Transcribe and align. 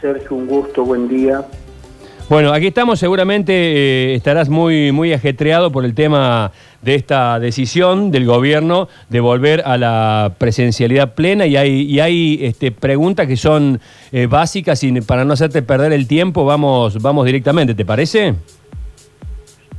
Sergio, 0.00 0.36
un 0.36 0.46
gusto, 0.46 0.84
buen 0.84 1.08
día. 1.08 1.44
Bueno, 2.28 2.52
aquí 2.52 2.66
estamos, 2.66 2.98
seguramente 2.98 3.52
eh, 3.52 4.14
estarás 4.16 4.48
muy, 4.48 4.90
muy 4.90 5.12
ajetreado 5.12 5.70
por 5.70 5.84
el 5.84 5.94
tema 5.94 6.50
de 6.82 6.96
esta 6.96 7.38
decisión 7.38 8.10
del 8.10 8.26
gobierno 8.26 8.88
de 9.08 9.20
volver 9.20 9.62
a 9.64 9.76
la 9.76 10.32
presencialidad 10.36 11.14
plena 11.14 11.46
y 11.46 11.56
hay, 11.56 11.82
y 11.82 12.00
hay 12.00 12.40
este, 12.42 12.72
preguntas 12.72 13.28
que 13.28 13.36
son 13.36 13.80
eh, 14.10 14.26
básicas 14.26 14.82
y 14.82 15.00
para 15.02 15.24
no 15.24 15.34
hacerte 15.34 15.62
perder 15.62 15.92
el 15.92 16.08
tiempo 16.08 16.44
vamos, 16.44 17.00
vamos 17.00 17.26
directamente, 17.26 17.76
¿te 17.76 17.84
parece? 17.84 18.34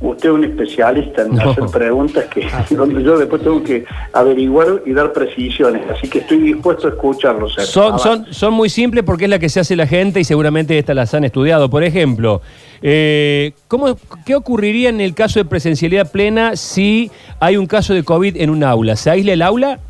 Usted 0.00 0.28
es 0.28 0.34
un 0.34 0.44
especialista 0.44 1.22
en 1.22 1.40
hacer 1.40 1.64
preguntas 1.66 2.26
que 2.26 2.46
donde 2.74 3.02
yo 3.02 3.18
después 3.18 3.42
tengo 3.42 3.62
que 3.64 3.84
averiguar 4.12 4.82
y 4.86 4.92
dar 4.92 5.12
precisiones, 5.12 5.82
así 5.90 6.08
que 6.08 6.20
estoy 6.20 6.38
dispuesto 6.38 6.86
a 6.86 6.90
escucharlo. 6.90 7.48
Sergio. 7.48 7.66
Son, 7.66 7.98
son, 7.98 8.26
son 8.32 8.54
muy 8.54 8.68
simples 8.68 9.02
porque 9.04 9.24
es 9.24 9.30
la 9.30 9.40
que 9.40 9.48
se 9.48 9.58
hace 9.58 9.74
la 9.74 9.88
gente 9.88 10.20
y 10.20 10.24
seguramente 10.24 10.78
estas 10.78 10.94
las 10.94 11.12
han 11.14 11.24
estudiado. 11.24 11.68
Por 11.68 11.82
ejemplo, 11.82 12.42
eh, 12.80 13.52
¿cómo, 13.66 13.96
¿qué 14.24 14.36
ocurriría 14.36 14.88
en 14.88 15.00
el 15.00 15.14
caso 15.14 15.40
de 15.40 15.44
presencialidad 15.44 16.10
plena 16.12 16.54
si 16.54 17.10
hay 17.40 17.56
un 17.56 17.66
caso 17.66 17.92
de 17.92 18.04
COVID 18.04 18.36
en 18.36 18.50
un 18.50 18.62
aula? 18.62 18.94
¿Se 18.94 19.10
aísla 19.10 19.32
el 19.32 19.42
aula? 19.42 19.80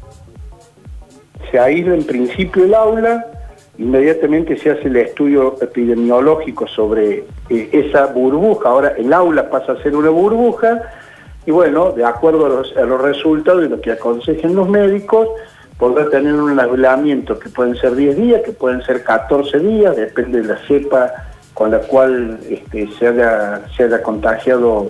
Se 1.51 1.59
aísla 1.59 1.95
en 1.95 2.05
principio 2.05 2.65
el 2.65 2.75
aula, 2.75 3.27
inmediatamente 3.79 4.57
se 4.57 4.71
hace 4.71 4.89
el 4.89 4.97
estudio 4.97 5.57
epidemiológico 5.61 6.67
sobre 6.67 7.25
eh, 7.49 7.69
esa 7.73 8.07
burbuja. 8.07 8.69
Ahora 8.69 8.95
el 8.99 9.13
aula 9.13 9.49
pasa 9.49 9.73
a 9.73 9.83
ser 9.83 9.97
una 9.97 10.11
burbuja 10.11 10.83
y 11.47 11.51
bueno, 11.51 11.93
de 11.93 12.05
acuerdo 12.05 12.45
a 12.45 12.85
los, 12.85 13.03
resultados 13.03 13.65
y 13.65 13.69
lo 13.69 13.81
que 13.81 13.93
aconsejen 13.93 14.55
los 14.55 14.69
médicos, 14.69 15.29
podrá 15.79 16.11
tener 16.11 16.35
un 16.35 16.61
aislamiento 16.61 17.39
que 17.39 17.49
pueden 17.49 17.75
ser 17.77 17.95
10 17.95 18.17
días, 18.17 18.43
que 18.43 18.53
pueden 18.53 18.83
ser 18.83 19.03
14 19.03 19.59
días, 19.61 19.97
depende 19.97 20.43
de 20.43 20.49
la 20.49 20.59
cepa 20.67 21.11
con 21.55 21.71
la 21.71 21.79
cual 21.79 22.39
este, 22.51 22.89
se, 22.99 23.07
haya, 23.07 23.63
se 23.75 23.85
haya 23.85 24.03
contagiado 24.03 24.89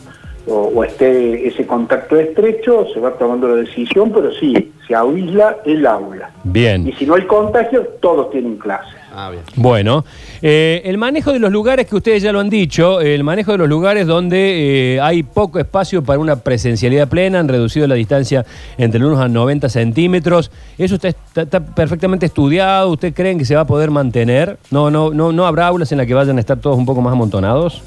o, 0.49 0.73
o 0.75 0.85
esté 0.85 1.47
ese 1.47 1.67
contacto 1.67 2.17
estrecho, 2.17 2.87
se 2.93 3.01
va 3.01 3.13
tomando 3.13 3.49
la 3.49 3.57
decisión, 3.57 4.11
pero 4.13 4.31
sí, 4.33 4.73
se 4.87 4.95
aísla 4.95 5.59
el 5.65 5.87
aula. 5.87 6.31
Bien. 6.45 6.87
Y 6.89 6.93
si 6.93 7.05
no 7.07 7.15
hay 7.15 7.23
contagio, 7.27 7.83
todos 8.01 8.31
tienen 8.31 8.57
clase. 8.57 8.89
Ah, 9.15 9.31
bien. 9.31 9.43
Bueno, 9.57 10.05
eh, 10.43 10.81
el 10.85 10.97
manejo 10.97 11.33
de 11.33 11.39
los 11.41 11.51
lugares 11.51 11.87
que 11.87 11.97
ustedes 11.97 12.23
ya 12.23 12.31
lo 12.31 12.39
han 12.41 12.49
dicho, 12.51 13.01
el 13.01 13.25
manejo 13.25 13.53
de 13.53 13.59
los 13.59 13.69
lugares 13.69 14.07
donde 14.07 14.95
eh, 14.97 15.01
hay 15.01 15.23
poco 15.25 15.59
espacio 15.59 16.03
para 16.05 16.19
una 16.21 16.37
presencialidad 16.37 17.09
plena, 17.09 17.41
han 17.41 17.49
reducido 17.49 17.87
la 17.87 17.97
distancia 17.97 18.45
entre 18.77 19.05
unos 19.05 19.19
a 19.19 19.29
90 19.29 19.69
centímetros, 19.69 20.51
¿eso 20.77 20.95
está, 20.97 21.09
está- 21.09 21.43
está 21.43 21.61
perfectamente 21.65 22.27
estudiado? 22.27 22.91
¿Ustedes 22.91 23.15
creen 23.15 23.39
que 23.39 23.45
se 23.45 23.55
va 23.57 23.63
a 23.63 23.67
poder 23.67 23.91
mantener? 23.91 24.59
¿No, 24.71 24.91
no, 24.91 25.11
no, 25.11 25.33
¿No 25.33 25.47
habrá 25.47 25.67
aulas 25.67 25.91
en 25.91 25.99
las 25.99 26.07
que 26.07 26.15
vayan 26.15 26.37
a 26.37 26.41
estar 26.41 26.59
todos 26.59 26.77
un 26.79 26.87
poco 26.87 27.01
más 27.01 27.13
amontonados? 27.13 27.83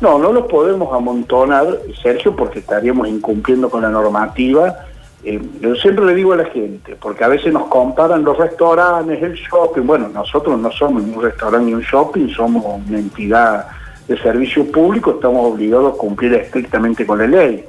No, 0.00 0.18
no 0.18 0.32
los 0.32 0.46
podemos 0.46 0.92
amontonar, 0.92 1.66
Sergio, 2.02 2.36
porque 2.36 2.58
estaríamos 2.58 3.08
incumpliendo 3.08 3.70
con 3.70 3.82
la 3.82 3.88
normativa. 3.88 4.76
Eh, 5.24 5.40
yo 5.60 5.74
siempre 5.76 6.04
le 6.04 6.14
digo 6.14 6.34
a 6.34 6.36
la 6.36 6.44
gente, 6.44 6.96
porque 6.96 7.24
a 7.24 7.28
veces 7.28 7.52
nos 7.52 7.64
comparan 7.68 8.22
los 8.22 8.36
restaurantes, 8.36 9.22
el 9.22 9.34
shopping. 9.34 9.86
Bueno, 9.86 10.08
nosotros 10.08 10.58
no 10.58 10.70
somos 10.70 11.02
ni 11.02 11.14
un 11.14 11.22
restaurante 11.22 11.66
ni 11.66 11.74
un 11.74 11.80
shopping, 11.80 12.28
somos 12.28 12.64
una 12.64 12.98
entidad 12.98 13.66
de 14.06 14.18
servicio 14.18 14.70
público, 14.70 15.12
estamos 15.12 15.52
obligados 15.52 15.94
a 15.94 15.96
cumplir 15.96 16.34
estrictamente 16.34 17.06
con 17.06 17.18
la 17.18 17.26
ley. 17.26 17.64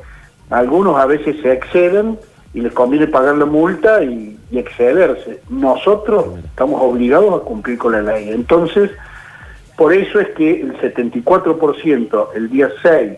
Algunos 0.50 0.98
a 0.98 1.06
veces 1.06 1.38
se 1.42 1.52
exceden 1.54 2.20
y 2.54 2.62
les 2.62 2.74
conviene 2.74 3.08
pagar 3.08 3.38
la 3.38 3.46
multa 3.46 4.04
y, 4.04 4.38
y 4.52 4.60
excederse. 4.60 5.40
Nosotros 5.50 6.26
estamos 6.44 6.82
obligados 6.82 7.42
a 7.42 7.44
cumplir 7.44 7.78
con 7.78 7.94
la 7.94 8.02
ley. 8.02 8.30
Entonces, 8.30 8.92
por 9.78 9.94
eso 9.94 10.20
es 10.20 10.30
que 10.30 10.60
el 10.60 10.76
74% 10.82 12.30
el 12.36 12.50
día 12.50 12.70
6, 12.82 13.12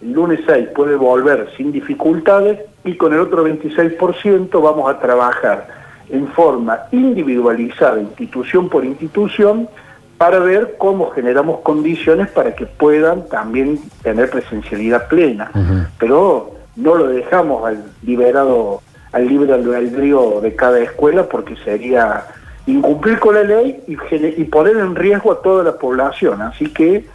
el 0.00 0.12
lunes 0.12 0.40
6 0.46 0.68
puede 0.74 0.96
volver 0.96 1.50
sin 1.56 1.70
dificultades 1.70 2.60
y 2.84 2.96
con 2.96 3.12
el 3.12 3.20
otro 3.20 3.46
26% 3.46 4.62
vamos 4.62 4.90
a 4.90 4.98
trabajar 4.98 5.68
en 6.08 6.26
forma 6.28 6.80
individualizada, 6.92 8.00
institución 8.00 8.70
por 8.70 8.86
institución, 8.86 9.68
para 10.16 10.38
ver 10.38 10.76
cómo 10.78 11.10
generamos 11.10 11.60
condiciones 11.60 12.28
para 12.30 12.56
que 12.56 12.64
puedan 12.64 13.28
también 13.28 13.78
tener 14.02 14.30
presencialidad 14.30 15.08
plena. 15.08 15.50
Pero 15.98 16.54
no 16.74 16.94
lo 16.94 17.08
dejamos 17.08 17.66
al 17.66 17.84
liberado, 18.02 18.80
al 19.12 19.28
libre 19.28 19.52
albedrío 19.52 20.40
de 20.40 20.56
cada 20.56 20.80
escuela 20.80 21.28
porque 21.28 21.54
sería 21.56 22.24
incumplir 22.70 23.18
con 23.18 23.34
la 23.34 23.42
ley 23.42 23.82
y, 23.86 23.96
y 24.40 24.44
poner 24.44 24.76
en 24.76 24.94
riesgo 24.94 25.32
a 25.32 25.42
toda 25.42 25.64
la 25.64 25.76
población. 25.76 26.42
Así 26.42 26.72
que 26.72 27.06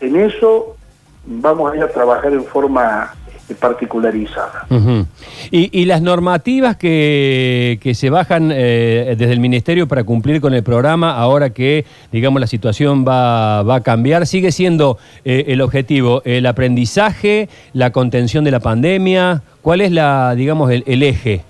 en 0.00 0.16
eso 0.16 0.76
vamos 1.26 1.72
a 1.72 1.76
ir 1.76 1.82
a 1.82 1.88
trabajar 1.88 2.32
en 2.32 2.44
forma 2.44 3.12
este, 3.46 3.54
particularizada. 3.54 4.66
Y, 5.52 5.80
y 5.80 5.84
las 5.84 6.02
normativas 6.02 6.76
que, 6.76 7.92
se 7.94 8.10
bajan 8.10 8.50
eh, 8.52 9.14
desde 9.16 9.32
el 9.32 9.40
Ministerio 9.40 9.86
para 9.86 10.02
cumplir 10.02 10.40
con 10.40 10.52
el 10.52 10.64
programa, 10.64 11.16
ahora 11.16 11.50
que, 11.50 11.84
digamos, 12.10 12.40
la 12.40 12.48
situación 12.48 13.04
va, 13.06 13.62
va 13.62 13.76
a 13.76 13.80
cambiar, 13.82 14.26
sigue 14.26 14.50
siendo 14.50 14.98
eh, 15.24 15.44
el 15.48 15.60
objetivo, 15.60 16.22
el 16.24 16.44
aprendizaje, 16.46 17.48
la 17.72 17.92
contención 17.92 18.42
de 18.42 18.50
la 18.50 18.60
pandemia, 18.60 19.42
¿cuál 19.62 19.80
es 19.80 19.92
la, 19.92 20.34
digamos, 20.34 20.70
el 20.70 21.02
eje? 21.02 21.44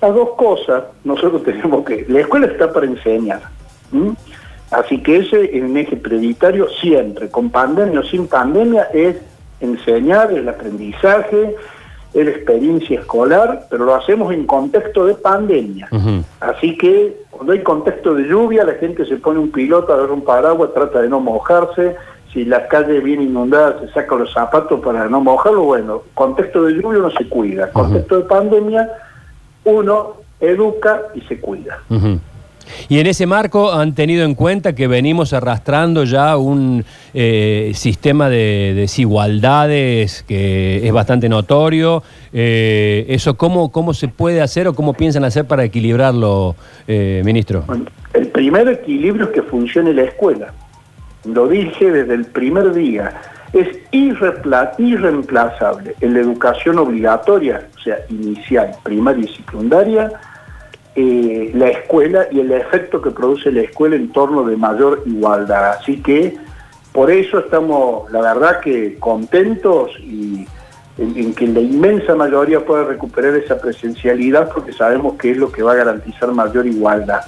Las 0.00 0.14
dos 0.14 0.30
cosas, 0.36 0.84
nosotros 1.04 1.42
tenemos 1.44 1.84
que... 1.84 2.04
La 2.08 2.20
escuela 2.20 2.46
está 2.46 2.72
para 2.72 2.86
enseñar. 2.86 3.42
Así 4.70 5.02
que 5.02 5.18
ese 5.18 5.56
es 5.56 5.62
un 5.62 5.76
eje 5.76 5.96
prioritario 5.96 6.68
siempre, 6.80 7.28
con 7.28 7.50
pandemia 7.50 8.00
o 8.00 8.02
sin 8.02 8.26
pandemia, 8.26 8.88
es 8.92 9.16
enseñar 9.60 10.32
el 10.32 10.48
aprendizaje, 10.48 11.54
la 12.24 12.30
experiencia 12.30 13.00
escolar, 13.00 13.66
pero 13.70 13.84
lo 13.84 13.94
hacemos 13.94 14.32
en 14.32 14.46
contexto 14.46 15.06
de 15.06 15.14
pandemia. 15.14 15.88
Así 16.40 16.76
que 16.76 17.24
cuando 17.30 17.52
hay 17.52 17.62
contexto 17.62 18.14
de 18.14 18.24
lluvia, 18.24 18.64
la 18.64 18.74
gente 18.74 19.04
se 19.04 19.16
pone 19.16 19.38
un 19.38 19.50
piloto, 19.50 19.92
agarra 19.92 20.12
un 20.12 20.24
paraguas, 20.24 20.70
trata 20.72 21.02
de 21.02 21.08
no 21.08 21.20
mojarse. 21.20 21.96
Si 22.32 22.44
la 22.44 22.68
calle 22.68 23.00
viene 23.00 23.24
inundada, 23.24 23.80
se 23.80 23.88
saca 23.92 24.14
los 24.14 24.32
zapatos 24.32 24.80
para 24.80 25.08
no 25.08 25.20
mojarlo. 25.20 25.62
Bueno, 25.64 26.02
contexto 26.14 26.64
de 26.64 26.74
lluvia 26.74 27.00
uno 27.00 27.10
se 27.10 27.28
cuida. 27.28 27.70
Contexto 27.70 28.18
de 28.18 28.24
pandemia, 28.24 28.90
uno 29.66 30.14
educa 30.40 31.02
y 31.14 31.20
se 31.22 31.38
cuida. 31.38 31.82
Y 32.88 32.98
en 32.98 33.06
ese 33.06 33.26
marco 33.26 33.72
han 33.72 33.94
tenido 33.94 34.24
en 34.24 34.34
cuenta 34.34 34.74
que 34.74 34.88
venimos 34.88 35.32
arrastrando 35.32 36.04
ya 36.04 36.36
un 36.36 36.84
eh, 37.14 37.72
sistema 37.74 38.28
de 38.28 38.74
desigualdades 38.74 40.24
que 40.26 40.86
es 40.86 40.92
bastante 40.92 41.28
notorio. 41.28 42.02
Eh, 42.32 43.06
¿Eso 43.08 43.36
cómo, 43.36 43.70
cómo 43.70 43.94
se 43.94 44.08
puede 44.08 44.40
hacer 44.40 44.68
o 44.68 44.74
cómo 44.74 44.94
piensan 44.94 45.24
hacer 45.24 45.44
para 45.44 45.64
equilibrarlo, 45.64 46.56
eh, 46.88 47.22
ministro? 47.24 47.64
Bueno, 47.66 47.86
el 48.14 48.28
primer 48.28 48.68
equilibrio 48.68 49.26
es 49.26 49.30
que 49.30 49.42
funcione 49.42 49.92
la 49.92 50.02
escuela. 50.02 50.52
Lo 51.24 51.48
dije 51.48 51.90
desde 51.90 52.14
el 52.14 52.24
primer 52.24 52.72
día. 52.72 53.14
Es 53.52 53.68
irreemplazable 53.90 55.94
en 56.00 56.14
la 56.14 56.20
educación 56.20 56.78
obligatoria, 56.78 57.68
o 57.76 57.80
sea, 57.80 57.98
inicial, 58.08 58.74
primaria 58.82 59.24
y 59.24 59.34
secundaria, 59.34 60.10
eh, 60.94 61.50
la 61.54 61.68
escuela 61.68 62.26
y 62.30 62.40
el 62.40 62.52
efecto 62.52 63.02
que 63.02 63.10
produce 63.10 63.52
la 63.52 63.60
escuela 63.62 63.96
en 63.96 64.12
torno 64.12 64.44
de 64.44 64.56
mayor 64.56 65.02
igualdad. 65.06 65.72
Así 65.78 66.02
que 66.02 66.36
por 66.92 67.10
eso 67.10 67.40
estamos, 67.40 68.10
la 68.10 68.22
verdad 68.22 68.60
que 68.60 68.98
contentos 68.98 69.90
y 70.00 70.46
en, 70.98 71.16
en 71.16 71.34
que 71.34 71.46
la 71.46 71.60
inmensa 71.60 72.14
mayoría 72.14 72.64
pueda 72.64 72.84
recuperar 72.84 73.34
esa 73.36 73.58
presencialidad 73.58 74.50
porque 74.52 74.72
sabemos 74.72 75.14
que 75.14 75.32
es 75.32 75.36
lo 75.36 75.52
que 75.52 75.62
va 75.62 75.72
a 75.72 75.76
garantizar 75.76 76.32
mayor 76.32 76.66
igualdad. 76.66 77.20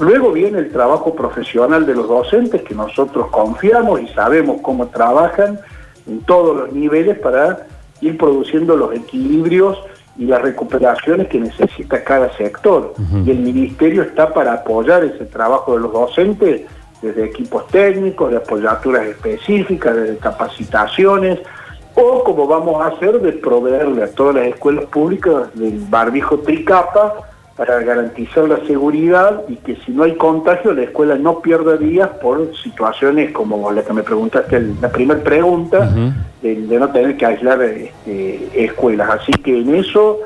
Luego 0.00 0.32
viene 0.32 0.58
el 0.58 0.70
trabajo 0.70 1.14
profesional 1.14 1.84
de 1.84 1.94
los 1.94 2.08
docentes 2.08 2.62
que 2.62 2.74
nosotros 2.74 3.28
confiamos 3.28 4.00
y 4.00 4.08
sabemos 4.08 4.60
cómo 4.62 4.86
trabajan 4.88 5.58
en 6.06 6.20
todos 6.22 6.56
los 6.56 6.72
niveles 6.72 7.18
para 7.18 7.66
ir 8.00 8.16
produciendo 8.16 8.76
los 8.76 8.94
equilibrios 8.94 9.78
y 10.16 10.24
las 10.24 10.42
recuperaciones 10.42 11.28
que 11.28 11.40
necesita 11.40 12.02
cada 12.02 12.34
sector. 12.36 12.94
Y 13.24 13.30
el 13.30 13.38
ministerio 13.38 14.02
está 14.02 14.32
para 14.32 14.54
apoyar 14.54 15.04
ese 15.04 15.26
trabajo 15.26 15.74
de 15.74 15.80
los 15.80 15.92
docentes 15.92 16.62
desde 17.00 17.24
equipos 17.24 17.66
técnicos, 17.68 18.30
de 18.30 18.38
apoyaturas 18.38 19.06
específicas, 19.06 19.96
desde 19.96 20.16
capacitaciones, 20.18 21.38
o 21.94 22.24
como 22.24 22.46
vamos 22.46 22.80
a 22.82 22.88
hacer 22.88 23.20
de 23.20 23.32
proveerle 23.32 24.04
a 24.04 24.10
todas 24.10 24.36
las 24.36 24.46
escuelas 24.46 24.84
públicas 24.86 25.54
del 25.54 25.78
barbijo 25.88 26.38
tricapa 26.38 27.30
para 27.56 27.80
garantizar 27.80 28.48
la 28.48 28.64
seguridad 28.66 29.42
y 29.48 29.56
que 29.56 29.76
si 29.84 29.92
no 29.92 30.04
hay 30.04 30.14
contagio 30.14 30.72
la 30.72 30.84
escuela 30.84 31.16
no 31.16 31.40
pierda 31.40 31.76
días 31.76 32.08
por 32.22 32.56
situaciones 32.56 33.32
como 33.32 33.70
la 33.70 33.82
que 33.82 33.92
me 33.92 34.02
preguntaste 34.02 34.56
en 34.56 34.78
la 34.80 34.90
primera 34.90 35.22
pregunta, 35.22 35.90
de 36.40 36.56
no 36.56 36.90
tener 36.90 37.16
que 37.18 37.26
aislar 37.26 37.60
este, 37.62 38.64
escuelas. 38.64 39.10
Así 39.10 39.32
que 39.32 39.58
en 39.58 39.74
eso 39.74 40.20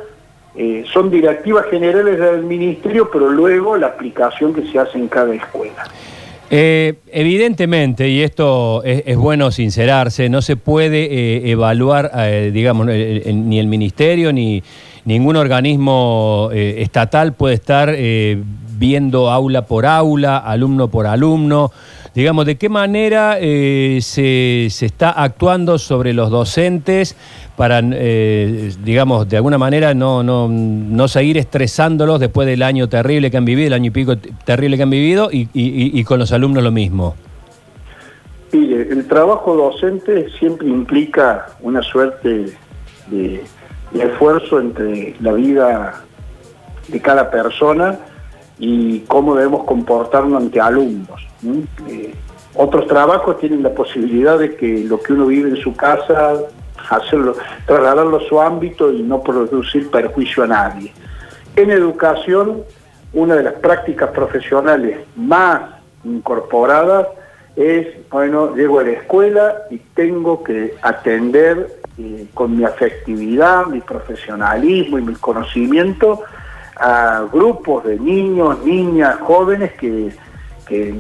eh, 0.55 0.85
son 0.93 1.11
directivas 1.11 1.67
generales 1.67 2.21
del 2.21 2.45
ministerio, 2.45 3.11
pero 3.11 3.29
luego 3.29 3.77
la 3.77 3.89
aplicación 3.89 4.55
que 4.55 4.71
se 4.71 4.79
hace 4.79 4.99
en 4.99 5.09
cada 5.09 5.35
escuela. 5.35 5.85
Eh, 6.51 6.95
evidentemente, 7.11 8.09
y 8.09 8.23
esto 8.23 8.83
es, 8.85 9.17
bueno 9.17 9.51
sincerarse, 9.51 10.29
no 10.29 10.43
se 10.43 10.57
puede 10.57 11.05
eh, 11.05 11.51
evaluar, 11.51 12.11
eh, 12.17 12.51
digamos, 12.53 12.87
ni 12.87 13.59
el 13.59 13.67
ministerio 13.67 14.33
ni 14.33 14.63
ningún 15.05 15.37
organismo 15.37 16.51
estatal 16.53 17.35
puede 17.35 17.55
estar 17.55 17.95
viendo 18.77 19.31
aula 19.31 19.67
por 19.67 19.87
aula, 19.87 20.39
alumno 20.39 20.89
por 20.89 21.07
alumno. 21.07 21.73
Digamos, 22.15 22.47
¿de 22.47 22.57
qué 22.57 22.69
manera 22.69 23.37
se, 23.41 24.69
se, 24.71 24.87
está 24.87 25.11
actuando 25.11 25.79
sobre 25.79 26.13
los 26.13 26.31
docentes 26.31 27.17
para, 27.57 27.83
digamos, 27.83 29.29
de 29.29 29.37
alguna 29.37 29.59
manera 29.59 29.95
no, 29.95 30.23
no, 30.23 30.49
no, 30.49 31.09
seguir 31.09 31.39
estresándolos 31.39 32.21
después 32.21 32.47
del 32.47 32.63
año 32.63 32.89
terrible 32.89 33.33
que 33.33 33.37
han 33.37 33.45
vivido, 33.45 33.67
el 33.67 33.73
año 33.73 33.89
y 33.89 33.91
pico 33.91 34.17
terrible 34.17 34.77
que 34.77 34.85
han 34.85 34.91
vivido, 34.91 35.31
y, 35.33 35.49
y, 35.53 35.99
y 35.99 36.05
con 36.05 36.21
los 36.21 36.31
alumnos 36.31 36.63
lo 36.63 36.71
mismo? 36.71 37.17
Mire, 38.55 38.83
el 38.83 39.09
trabajo 39.09 39.57
docente 39.57 40.31
siempre 40.39 40.69
implica 40.69 41.47
una 41.61 41.83
suerte 41.83 42.55
de, 43.09 43.45
esfuerzo 43.93 44.61
entre 44.61 45.17
la 45.19 45.33
vida 45.33 46.05
de 46.87 47.01
cada 47.01 47.33
persona 47.33 47.99
y 48.61 49.01
cómo 49.01 49.35
debemos 49.35 49.65
comportarnos 49.65 50.41
ante 50.41 50.61
alumnos. 50.61 51.27
Eh, 51.89 52.15
otros 52.55 52.87
trabajos 52.87 53.39
tienen 53.39 53.63
la 53.63 53.75
posibilidad 53.75 54.39
de 54.39 54.55
que 54.55 54.85
lo 54.85 55.01
que 55.01 55.13
uno 55.13 55.27
vive 55.27 55.51
en 55.51 55.57
su 55.57 55.75
casa, 55.75 56.35
hacerlo, 56.89 57.35
trasladarlo 57.67 58.19
a 58.19 58.29
su 58.29 58.41
ámbito 58.41 58.93
y 58.93 59.03
no 59.03 59.23
producir 59.23 59.91
perjuicio 59.91 60.45
a 60.45 60.47
nadie. 60.47 60.93
En 61.57 61.71
educación, 61.71 62.63
una 63.13 63.35
de 63.35 63.43
las 63.43 63.55
prácticas 63.55 64.11
profesionales 64.11 64.99
más 65.17 65.63
incorporadas 66.05 67.09
es, 67.57 67.89
bueno, 68.11 68.55
llego 68.55 68.81
a 68.81 68.85
la 68.85 68.91
escuela 68.91 69.55
y 69.71 69.79
tengo 69.79 70.43
que 70.43 70.75
atender 70.83 71.79
eh, 71.99 72.27
con 72.35 72.57
mi 72.57 72.65
afectividad, 72.65 73.67
mi 73.67 73.81
profesionalismo 73.81 74.99
y 74.99 75.03
mi 75.03 75.15
conocimiento 75.15 76.23
a 76.77 77.25
grupos 77.33 77.85
de 77.85 77.99
niños, 77.99 78.65
niñas, 78.65 79.17
jóvenes 79.21 79.73
que, 79.75 80.13
que 80.67 80.95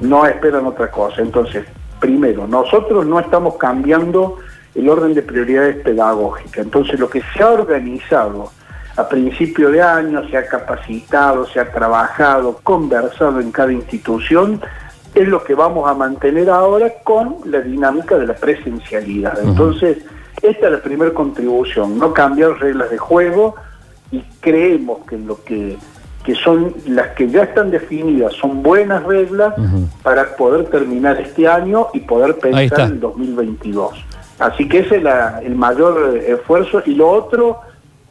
no 0.00 0.26
esperan 0.26 0.66
otra 0.66 0.90
cosa. 0.90 1.22
Entonces, 1.22 1.64
primero, 2.00 2.46
nosotros 2.46 3.06
no 3.06 3.18
estamos 3.20 3.56
cambiando 3.56 4.36
el 4.74 4.88
orden 4.88 5.14
de 5.14 5.22
prioridades 5.22 5.76
pedagógicas. 5.82 6.64
Entonces, 6.64 6.98
lo 7.00 7.08
que 7.08 7.22
se 7.34 7.42
ha 7.42 7.50
organizado 7.50 8.50
a 8.96 9.08
principio 9.08 9.70
de 9.70 9.80
año, 9.80 10.28
se 10.28 10.36
ha 10.36 10.46
capacitado, 10.46 11.46
se 11.46 11.60
ha 11.60 11.70
trabajado, 11.70 12.58
conversado 12.64 13.40
en 13.40 13.52
cada 13.52 13.72
institución, 13.72 14.60
es 15.14 15.28
lo 15.28 15.42
que 15.42 15.54
vamos 15.54 15.88
a 15.88 15.94
mantener 15.94 16.50
ahora 16.50 16.92
con 17.04 17.36
la 17.44 17.60
dinámica 17.60 18.18
de 18.18 18.26
la 18.26 18.34
presencialidad. 18.34 19.38
Entonces, 19.42 19.98
esta 20.42 20.66
es 20.66 20.72
la 20.72 20.82
primera 20.82 21.12
contribución, 21.12 21.98
no 21.98 22.12
cambiar 22.12 22.58
reglas 22.58 22.90
de 22.90 22.98
juego 22.98 23.54
y 24.10 24.22
creemos 24.40 24.98
que 25.06 25.18
lo 25.18 25.42
que, 25.44 25.76
que 26.28 26.34
son 26.34 26.74
las 26.86 27.14
que 27.14 27.26
ya 27.26 27.44
están 27.44 27.70
definidas 27.70 28.34
son 28.34 28.62
buenas 28.62 29.02
reglas 29.04 29.54
para 30.02 30.36
poder 30.36 30.66
terminar 30.66 31.18
este 31.18 31.48
año 31.48 31.86
y 31.94 32.00
poder 32.00 32.34
pensar 32.34 32.80
en 32.80 32.92
el 32.92 33.00
2022. 33.00 33.92
Así 34.38 34.68
que 34.68 34.80
ese 34.80 34.96
es 34.96 35.04
el 35.42 35.54
mayor 35.54 36.18
esfuerzo 36.18 36.82
y 36.84 36.96
lo 36.96 37.08
otro 37.08 37.60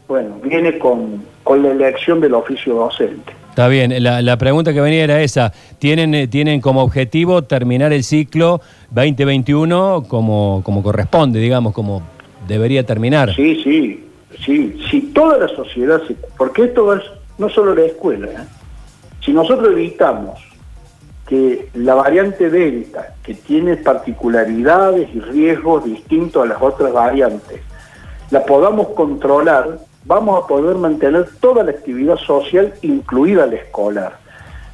bueno, 0.07 0.39
viene 0.43 0.79
con, 0.79 1.25
la 1.45 1.69
elección 1.69 2.19
del 2.19 2.33
oficio 2.33 2.73
docente. 2.73 3.33
Está 3.49 3.67
bien, 3.67 3.93
la, 4.01 4.37
pregunta 4.39 4.73
que 4.73 4.81
venía 4.81 5.03
era 5.03 5.21
esa. 5.21 5.53
¿Tienen, 5.77 6.15
eh, 6.15 6.27
¿Tienen 6.27 6.59
como 6.59 6.81
objetivo 6.81 7.43
terminar 7.43 7.93
el 7.93 8.03
ciclo 8.03 8.61
2021 8.89 10.05
como, 10.07 10.63
como 10.63 10.81
corresponde, 10.81 11.39
digamos, 11.39 11.71
como 11.71 12.01
debería 12.47 12.83
terminar? 12.83 13.35
Sí, 13.35 13.61
sí, 13.63 14.03
sí. 14.43 14.79
Si 14.89 15.01
toda 15.13 15.37
la 15.37 15.49
sociedad, 15.49 16.01
porque 16.35 16.63
esto 16.63 16.95
es 16.95 17.03
no 17.37 17.49
solo 17.49 17.75
la 17.75 17.83
escuela, 17.83 18.27
¿eh? 18.27 18.47
si 19.21 19.31
nosotros 19.31 19.71
evitamos 19.71 20.39
que 21.27 21.69
la 21.73 21.95
variante 21.95 22.49
Delta, 22.49 23.15
que 23.21 23.33
tiene 23.33 23.75
particularidades 23.75 25.13
y 25.13 25.19
riesgos 25.19 25.83
distintos 25.83 26.43
a 26.43 26.47
las 26.47 26.61
otras 26.61 26.93
variantes, 26.93 27.61
la 28.31 28.45
podamos 28.45 28.89
controlar, 28.89 29.79
vamos 30.05 30.43
a 30.43 30.47
poder 30.47 30.77
mantener 30.77 31.27
toda 31.41 31.63
la 31.63 31.71
actividad 31.71 32.15
social, 32.17 32.73
incluida 32.81 33.45
la 33.45 33.55
escolar. 33.55 34.17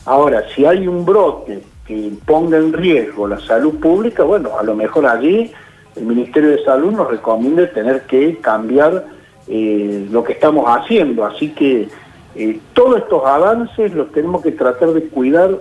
Ahora, 0.05 0.43
si 0.53 0.65
hay 0.65 0.87
un 0.87 1.05
brote 1.05 1.63
que 1.87 2.11
ponga 2.25 2.57
en 2.57 2.73
riesgo 2.73 3.27
la 3.27 3.39
salud 3.39 3.79
pública, 3.79 4.23
bueno, 4.23 4.57
a 4.57 4.63
lo 4.63 4.75
mejor 4.75 5.07
allí 5.07 5.51
el 5.95 6.05
Ministerio 6.05 6.51
de 6.51 6.63
Salud 6.63 6.91
nos 6.91 7.09
recomienda 7.09 7.69
tener 7.71 8.03
que 8.03 8.37
cambiar 8.39 9.05
eh, 9.47 10.07
lo 10.11 10.23
que 10.23 10.33
estamos 10.33 10.65
haciendo. 10.67 11.25
Así 11.25 11.49
que 11.51 11.87
eh, 12.35 12.59
todos 12.73 12.97
estos 12.97 13.25
avances 13.25 13.93
los 13.93 14.11
tenemos 14.11 14.41
que 14.41 14.51
tratar 14.51 14.89
de 14.89 15.07
cuidar 15.09 15.51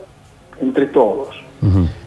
entre 0.61 0.87
todos. 0.87 1.29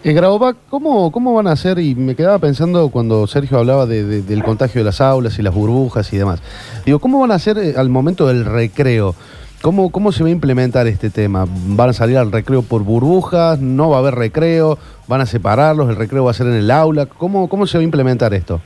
En 0.03 0.21
¿cómo, 0.69 1.11
¿cómo 1.11 1.33
van 1.33 1.47
a 1.47 1.55
ser? 1.55 1.79
Y 1.79 1.95
me 1.95 2.13
quedaba 2.13 2.39
pensando 2.39 2.89
cuando 2.89 3.25
Sergio 3.25 3.57
hablaba 3.57 3.85
del 3.85 4.43
contagio 4.43 4.81
de 4.81 4.85
las 4.85 4.99
aulas 4.99 5.39
y 5.39 5.41
las 5.41 5.55
burbujas 5.55 6.11
y 6.11 6.17
demás. 6.17 6.41
Digo, 6.85 6.99
¿cómo 6.99 7.21
van 7.21 7.31
a 7.31 7.39
ser 7.39 7.57
eh, 7.57 7.73
al 7.77 7.89
momento 7.89 8.27
del 8.27 8.43
recreo? 8.43 9.15
¿Cómo, 9.61 9.91
¿Cómo 9.91 10.11
se 10.11 10.23
va 10.23 10.29
a 10.29 10.33
implementar 10.33 10.87
este 10.87 11.09
tema? 11.09 11.45
¿Van 11.47 11.89
a 11.89 11.93
salir 11.93 12.17
al 12.17 12.33
recreo 12.33 12.63
por 12.63 12.83
burbujas? 12.83 13.59
¿No 13.61 13.89
va 13.89 13.95
a 13.95 13.99
haber 13.99 14.15
recreo? 14.15 14.77
¿Van 15.07 15.21
a 15.21 15.25
separarlos? 15.25 15.89
¿El 15.89 15.95
recreo 15.95 16.25
va 16.25 16.31
a 16.31 16.33
ser 16.35 16.47
en 16.47 16.55
el 16.55 16.69
aula? 16.69 17.05
¿Cómo, 17.05 17.47
cómo 17.47 17.65
se 17.65 17.77
va 17.77 17.81
a 17.81 17.85
implementar 17.85 18.33
esto? 18.33 18.59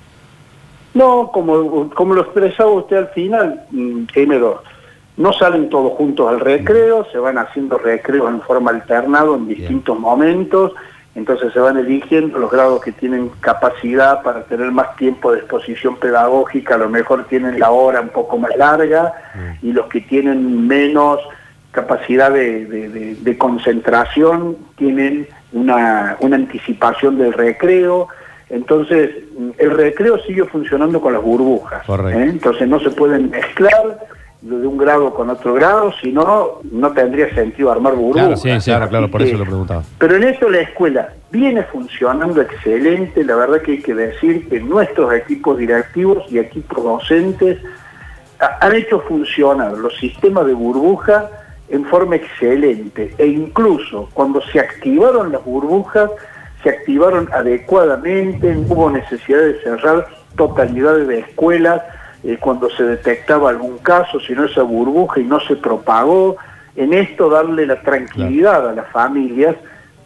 No, 0.95 1.29
como, 1.31 1.91
como 1.91 2.15
lo 2.15 2.21
expresaba 2.21 2.71
usted 2.71 2.97
al 2.97 3.07
final, 3.09 3.63
mm, 3.69 4.05
M2 4.15 4.57
no 5.19 5.33
salen 5.33 5.69
todos 5.69 5.93
juntos 5.97 6.29
al 6.29 6.39
recreo, 6.39 7.05
se 7.11 7.17
van 7.17 7.37
haciendo 7.37 7.77
recreos 7.77 8.29
en 8.29 8.41
forma 8.41 8.71
alternada 8.71 9.35
en 9.35 9.49
distintos 9.49 9.99
momentos, 9.99 10.71
entonces 11.13 11.51
se 11.51 11.59
van 11.59 11.77
eligiendo 11.77 12.39
los 12.39 12.49
grados 12.49 12.81
que 12.81 12.93
tienen 12.93 13.29
capacidad 13.41 14.23
para 14.23 14.43
tener 14.43 14.71
más 14.71 14.95
tiempo 14.95 15.33
de 15.33 15.39
exposición 15.39 15.97
pedagógica, 15.97 16.75
a 16.75 16.77
lo 16.77 16.87
mejor 16.87 17.25
tienen 17.25 17.59
la 17.59 17.69
hora 17.69 17.99
un 17.99 18.09
poco 18.09 18.37
más 18.37 18.55
larga, 18.55 19.13
y 19.61 19.73
los 19.73 19.87
que 19.87 19.99
tienen 19.99 20.65
menos 20.65 21.19
capacidad 21.71 22.31
de, 22.31 23.35
concentración 23.37 24.55
tienen 24.77 25.27
una, 25.51 26.11
anticipación 26.21 27.17
del 27.17 27.33
recreo. 27.33 28.07
Entonces, 28.49 29.11
el 29.57 29.71
recreo 29.71 30.17
sigue 30.19 30.45
funcionando 30.45 31.01
con 31.01 31.11
las 31.11 31.21
burbujas. 31.21 31.83
¿eh? 31.89 32.27
Entonces 32.29 32.69
no 32.69 32.79
se 32.79 32.89
pueden 32.91 33.29
mezclar 33.29 33.97
de 34.41 34.67
un 34.67 34.77
grado 34.77 35.13
con 35.13 35.29
otro 35.29 35.53
grado, 35.53 35.93
si 36.01 36.11
no, 36.13 36.59
no 36.71 36.91
tendría 36.93 37.33
sentido 37.35 37.71
armar 37.71 37.95
burbujas. 37.95 38.41
Claro, 38.41 38.61
sí, 38.61 38.71
claro, 38.89 39.11
por 39.11 39.21
eso 39.21 39.37
lo 39.37 39.45
preguntaba. 39.45 39.83
Pero 39.97 40.15
en 40.15 40.23
esto 40.23 40.49
la 40.49 40.61
escuela 40.61 41.09
viene 41.29 41.63
funcionando 41.63 42.41
excelente, 42.41 43.23
la 43.23 43.35
verdad 43.35 43.61
que 43.61 43.73
hay 43.73 43.81
que 43.81 43.93
decir 43.93 44.47
que 44.47 44.61
nuestros 44.61 45.13
equipos 45.13 45.57
directivos 45.57 46.23
y 46.31 46.39
equipos 46.39 46.83
docentes 46.83 47.59
han 48.61 48.75
hecho 48.75 49.01
funcionar 49.01 49.73
los 49.73 49.97
sistemas 49.97 50.45
de 50.45 50.53
burbuja 50.53 51.29
en 51.67 51.85
forma 51.85 52.15
excelente 52.15 53.13
e 53.17 53.27
incluso 53.27 54.09
cuando 54.13 54.41
se 54.41 54.59
activaron 54.59 55.33
las 55.33 55.43
burbujas, 55.43 56.09
se 56.63 56.69
activaron 56.69 57.29
adecuadamente, 57.33 58.55
no 58.55 58.73
hubo 58.73 58.89
necesidad 58.89 59.39
de 59.39 59.61
cerrar 59.61 60.07
totalidades 60.35 61.07
de 61.07 61.19
escuelas, 61.19 61.81
eh, 62.23 62.37
cuando 62.39 62.69
se 62.69 62.83
detectaba 62.83 63.49
algún 63.49 63.77
caso, 63.77 64.19
sino 64.19 64.45
esa 64.45 64.63
burbuja 64.63 65.19
y 65.19 65.23
no 65.23 65.39
se 65.39 65.55
propagó. 65.55 66.37
En 66.75 66.93
esto 66.93 67.29
darle 67.29 67.65
la 67.65 67.81
tranquilidad 67.81 68.69
a 68.69 68.73
las 68.73 68.87
familias 68.89 69.55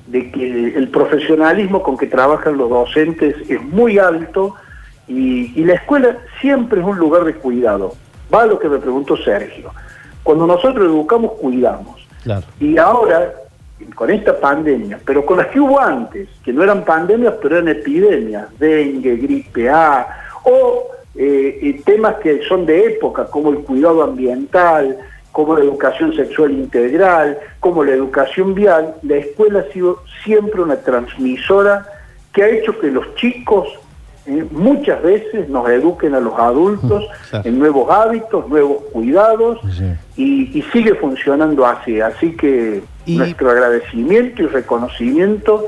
de 0.08 0.32
que 0.32 0.76
el 0.76 0.90
profesionalismo 0.90 1.82
con 1.82 1.98
que 1.98 2.08
trabajan 2.08 2.58
los 2.58 2.70
docentes 2.70 3.36
es 3.50 3.62
muy 3.62 3.98
alto 3.98 4.56
y, 5.08 5.64
la 5.64 5.74
escuela 5.74 6.18
siempre 6.40 6.82
es 6.82 6.86
un 6.86 6.98
lugar 6.98 7.24
de 7.26 7.34
cuidado. 7.34 7.96
Va 8.34 8.44
a 8.44 8.46
lo 8.46 8.60
que 8.60 8.70
me 8.70 8.80
preguntó 8.80 9.18
Sergio. 9.18 9.72
Cuando 10.24 10.48
nosotros 10.48 10.86
educamos, 10.86 11.34
cuidamos. 11.34 12.08
Y 12.60 12.78
ahora, 12.78 13.34
con 13.96 14.10
esta 14.10 14.40
pandemia, 14.40 15.00
pero 15.06 15.26
con 15.26 15.38
las 15.38 15.48
que 15.48 15.60
hubo 15.60 15.80
antes, 15.80 16.30
que 16.44 16.54
no 16.54 16.64
eran 16.64 16.86
pandemias, 16.86 17.34
pero 17.42 17.58
eran 17.58 17.68
epidemias, 17.68 18.48
dengue, 18.58 19.18
gripe 19.18 19.70
A, 19.70 20.08
o 20.44 20.93
eh, 21.16 21.82
temas 21.86 22.16
que 22.16 22.44
son 22.44 22.66
de 22.66 22.86
época, 22.86 23.26
como 23.26 23.52
el 23.52 23.60
cuidado 23.60 24.04
ambiental, 24.04 24.98
como 25.32 25.56
la 25.56 25.64
educación 25.64 26.16
sexual 26.16 26.52
integral, 26.52 27.40
como 27.60 27.84
la 27.84 27.94
educación 27.94 28.54
vial, 28.54 28.96
la 29.02 29.18
escuela 29.18 29.60
ha 29.60 29.74
sido 29.74 30.04
siempre 30.24 30.62
una 30.62 30.78
transmisora 30.78 31.86
que 32.32 32.44
ha 32.44 32.50
hecho 32.50 32.80
que 32.80 32.88
los 32.92 33.16
chicos 33.16 33.68
eh, 34.26 34.46
muchas 34.52 35.02
veces 35.04 35.50
nos 35.50 35.68
eduquen 35.70 36.16
a 36.16 36.20
los 36.20 36.34
adultos 36.40 37.04
en 37.44 37.60
nuevos 37.60 37.90
hábitos, 37.90 38.48
nuevos 38.48 38.84
cuidados 38.94 39.60
y, 40.16 40.64
sigue 40.72 40.96
funcionando 40.96 41.66
así. 41.66 42.00
Así 42.00 42.36
que 42.38 42.82
Y- 43.06 43.18
nuestro 43.18 43.50
agradecimiento 43.50 44.44
y 44.44 44.48
reconocimiento 44.48 45.68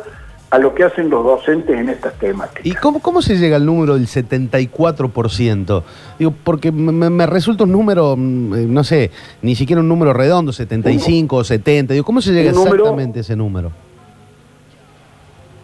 a 0.55 0.57
lo 0.57 0.73
que 0.73 0.85
hacen 0.85 1.09
los 1.09 1.21
docentes 1.23 1.77
en 1.77 1.89
estas 1.89 2.13
temáticas. 2.13 2.65
¿Y 2.65 2.73
cómo, 2.75 3.01
cómo 3.01 3.21
se 3.21 3.37
llega 3.37 3.57
al 3.57 3.65
número 3.65 3.95
del 3.95 4.07
74%? 4.07 5.83
Digo, 6.17 6.33
porque 6.45 6.71
me, 6.71 7.25
resulta 7.25 7.65
un 7.65 7.73
número, 7.73 8.15
mm, 8.17 8.53
eh, 8.55 8.65
no 8.67 8.83
sé, 8.85 9.11
ni 9.41 9.53
siquiera 9.55 9.81
un 9.81 9.89
número 9.89 10.13
redondo, 10.13 10.53
75 10.53 11.35
o 11.35 11.43
70. 11.43 11.93
Digo, 11.93 12.05
¿cómo 12.05 12.21
se 12.21 12.31
llega 12.31 12.51
número- 12.53 12.75
exactamente 12.75 13.19
a 13.19 13.21
ese 13.21 13.35
número? 13.35 13.71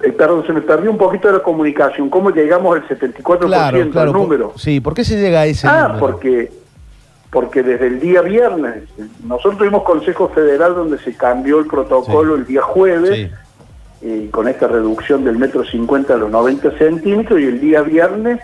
Eh, 0.04 0.12
perdón, 0.12 0.44
se 0.46 0.52
me 0.52 0.62
perdió 0.62 0.92
un 0.92 0.98
poquito 0.98 1.28
de 1.30 1.36
la 1.36 1.44
comunicación. 1.44 2.10
¿Cómo 2.10 2.32
llegamos 2.32 2.76
al 2.76 2.86
74% 2.88 3.46
Claro, 3.48 3.90
claro. 3.92 4.10
al 4.10 4.14
por- 4.14 4.22
número? 4.22 4.54
sí, 4.58 4.82
¿por 4.82 4.94
qué 4.94 5.06
se 5.06 5.20
llega 5.22 5.42
a 5.42 5.46
ese 5.46 5.68
Ah, 5.68 5.84
número? 5.88 6.00
porque, 6.00 6.52
porque 7.32 7.64
desde 7.64 7.88
el 7.88 8.00
día 8.02 8.22
viernes, 8.22 8.84
nosotros 9.24 9.58
tuvimos 9.60 9.84
Consejo 9.84 10.28
Federal 10.30 10.76
donde 10.76 10.98
se 10.98 11.16
cambió 11.16 11.60
el 11.60 11.68
protocolo 11.68 12.36
Sí. 12.36 12.42
el 12.42 12.48
día 12.48 12.62
jueves, 12.64 13.16
Sí. 13.16 13.30
Eh, 14.02 14.30
con 14.32 14.48
esta 14.48 14.68
reducción 14.68 15.24
del 15.24 15.38
metro 15.38 15.64
50 15.64 16.14
a 16.14 16.18
los 16.18 16.32
90 16.32 16.78
centímetros, 16.78 17.40
y 17.40 17.46
el 17.46 17.60
día 17.60 17.82
viernes 17.82 18.40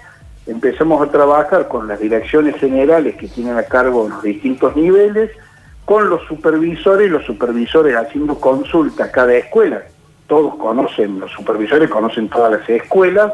empezamos 0.45 1.01
a 1.01 1.11
trabajar 1.11 1.67
con 1.67 1.87
las 1.87 1.99
direcciones 1.99 2.55
generales 2.57 3.15
que 3.15 3.27
tienen 3.27 3.57
a 3.57 3.63
cargo 3.63 4.07
los 4.07 4.23
distintos 4.23 4.75
niveles, 4.75 5.31
con 5.85 6.09
los 6.09 6.21
supervisores 6.27 7.07
y 7.07 7.09
los 7.09 7.25
supervisores 7.25 7.95
haciendo 7.95 8.39
consulta 8.39 9.05
a 9.05 9.11
cada 9.11 9.33
escuela. 9.35 9.83
Todos 10.27 10.55
conocen, 10.55 11.19
los 11.19 11.31
supervisores 11.31 11.89
conocen 11.89 12.29
todas 12.29 12.51
las 12.51 12.69
escuelas, 12.69 13.31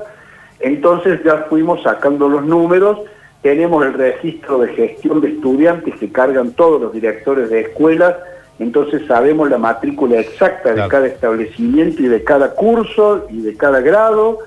entonces 0.60 1.22
ya 1.24 1.46
fuimos 1.50 1.84
sacando 1.84 2.30
los 2.30 2.46
números, 2.46 3.00
tenemos 3.42 3.86
el 3.86 3.94
registro 3.94 4.60
de 4.60 4.74
gestión 4.74 5.20
de 5.20 5.30
estudiantes 5.30 5.96
que 6.00 6.12
cargan 6.12 6.52
todos 6.52 6.80
los 6.80 6.94
directores 6.94 7.50
de 7.50 7.62
escuelas, 7.62 8.16
entonces 8.60 9.02
sabemos 9.08 9.50
la 9.50 9.58
matrícula 9.58 10.20
exacta 10.20 10.70
de 10.70 10.76
Claro. 10.76 10.90
cada 10.90 11.08
establecimiento 11.08 12.02
y 12.02 12.08
de 12.08 12.24
cada 12.24 12.52
curso 12.52 13.26
y 13.30 13.42
de 13.42 13.56
cada 13.58 13.82
grado, 13.82 14.40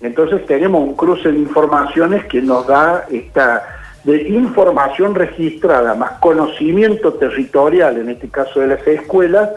entonces 0.00 0.44
tenemos 0.46 0.82
un 0.82 0.94
cruce 0.94 1.30
de 1.30 1.38
informaciones 1.38 2.24
que 2.26 2.42
nos 2.42 2.66
da 2.66 3.06
esta 3.10 3.62
de 4.04 4.28
información 4.28 5.14
registrada 5.14 5.94
más 5.94 6.12
conocimiento 6.18 7.12
territorial, 7.14 7.98
en 7.98 8.08
este 8.10 8.28
caso 8.28 8.58
de 8.58 8.66
las 8.66 8.84
escuelas, 8.84 9.48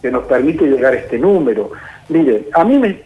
que 0.00 0.10
nos 0.10 0.24
permite 0.26 0.66
llegar 0.66 0.92
a 0.92 0.96
este 0.96 1.18
número. 1.18 1.72
Mire, 2.08 2.48
a 2.54 2.62
mí 2.64 2.78
me, 2.78 3.02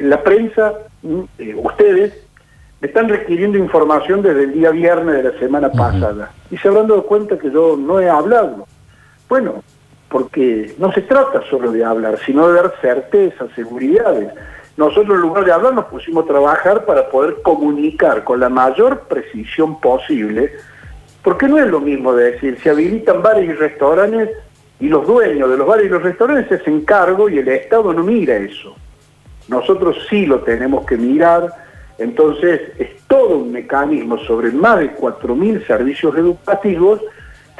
la 0.00 0.22
prensa, 0.22 0.72
mm, 1.02 1.20
eh, 1.38 1.54
ustedes, 1.54 2.14
me 2.80 2.88
están 2.88 3.10
requiriendo 3.10 3.58
información 3.58 4.22
desde 4.22 4.44
el 4.44 4.52
día 4.54 4.70
viernes 4.70 5.22
de 5.22 5.30
la 5.30 5.38
semana 5.38 5.70
pasada 5.70 6.30
y 6.50 6.56
se 6.56 6.66
habrán 6.68 6.88
dado 6.88 7.04
cuenta 7.04 7.38
que 7.38 7.50
yo 7.50 7.76
no 7.76 8.00
he 8.00 8.08
hablado. 8.08 8.66
Bueno, 9.30 9.62
porque 10.08 10.74
no 10.78 10.92
se 10.92 11.02
trata 11.02 11.40
solo 11.48 11.70
de 11.70 11.84
hablar, 11.84 12.18
sino 12.26 12.48
de 12.48 12.54
dar 12.54 12.74
certeza, 12.80 13.46
seguridades. 13.54 14.28
Nosotros 14.76 15.14
en 15.14 15.20
lugar 15.20 15.44
de 15.44 15.52
hablar 15.52 15.72
nos 15.72 15.84
pusimos 15.84 16.24
a 16.24 16.28
trabajar 16.28 16.84
para 16.84 17.08
poder 17.08 17.36
comunicar 17.42 18.24
con 18.24 18.40
la 18.40 18.48
mayor 18.48 19.02
precisión 19.02 19.80
posible, 19.80 20.52
porque 21.22 21.46
no 21.46 21.60
es 21.60 21.68
lo 21.68 21.78
mismo 21.78 22.12
de 22.12 22.32
decir, 22.32 22.58
se 22.60 22.70
habilitan 22.70 23.22
bares 23.22 23.48
y 23.48 23.52
restaurantes 23.52 24.30
y 24.80 24.88
los 24.88 25.06
dueños 25.06 25.48
de 25.48 25.56
los 25.56 25.66
bares 25.66 25.86
y 25.86 25.90
los 25.90 26.02
restaurantes 26.02 26.48
se 26.48 26.56
hacen 26.56 26.84
cargo 26.84 27.28
y 27.28 27.38
el 27.38 27.46
Estado 27.46 27.92
no 27.92 28.02
mira 28.02 28.34
eso. 28.34 28.74
Nosotros 29.46 29.96
sí 30.10 30.26
lo 30.26 30.40
tenemos 30.40 30.84
que 30.86 30.96
mirar, 30.96 31.52
entonces 31.98 32.62
es 32.78 33.06
todo 33.06 33.36
un 33.36 33.52
mecanismo 33.52 34.18
sobre 34.18 34.50
más 34.50 34.80
de 34.80 34.96
4.000 34.96 35.64
servicios 35.68 36.16
educativos 36.16 37.00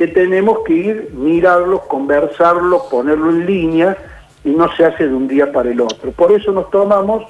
que 0.00 0.08
tenemos 0.08 0.60
que 0.60 0.72
ir, 0.72 1.10
mirarlos, 1.12 1.82
conversarlos, 1.82 2.84
ponerlo 2.84 3.28
en 3.28 3.44
línea 3.44 3.98
y 4.42 4.48
no 4.48 4.74
se 4.74 4.86
hace 4.86 5.06
de 5.06 5.14
un 5.14 5.28
día 5.28 5.52
para 5.52 5.70
el 5.70 5.78
otro. 5.78 6.10
Por 6.12 6.32
eso 6.32 6.52
nos 6.52 6.70
tomamos, 6.70 7.24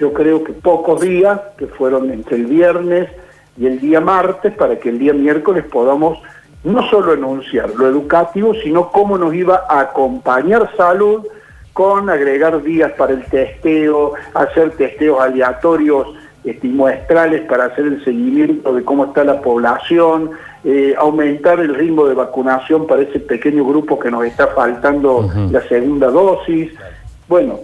yo 0.00 0.14
creo 0.14 0.42
que 0.42 0.54
pocos 0.54 1.02
días, 1.02 1.38
que 1.58 1.66
fueron 1.66 2.10
entre 2.10 2.36
el 2.36 2.46
viernes 2.46 3.10
y 3.58 3.66
el 3.66 3.78
día 3.78 4.00
martes, 4.00 4.54
para 4.54 4.78
que 4.78 4.88
el 4.88 4.98
día 4.98 5.12
miércoles 5.12 5.66
podamos 5.70 6.18
no 6.64 6.88
solo 6.88 7.12
enunciar 7.12 7.74
lo 7.76 7.86
educativo, 7.86 8.54
sino 8.54 8.88
cómo 8.90 9.18
nos 9.18 9.34
iba 9.34 9.66
a 9.68 9.80
acompañar 9.80 10.74
salud 10.78 11.26
con 11.74 12.08
agregar 12.08 12.62
días 12.62 12.90
para 12.92 13.12
el 13.12 13.24
testeo, 13.26 14.14
hacer 14.32 14.70
testeos 14.78 15.20
aleatorios 15.20 16.06
este, 16.50 16.68
muestrales 16.68 17.42
para 17.42 17.66
hacer 17.66 17.86
el 17.86 18.04
seguimiento 18.04 18.74
de 18.74 18.84
cómo 18.84 19.06
está 19.06 19.24
la 19.24 19.40
población, 19.40 20.30
eh, 20.64 20.94
aumentar 20.98 21.60
el 21.60 21.74
ritmo 21.74 22.06
de 22.06 22.14
vacunación 22.14 22.86
para 22.86 23.02
ese 23.02 23.20
pequeño 23.20 23.64
grupo 23.64 23.98
que 23.98 24.10
nos 24.10 24.24
está 24.24 24.48
faltando 24.48 25.28
la 25.50 25.60
segunda 25.68 26.08
dosis. 26.08 26.72
Bueno, 27.28 27.60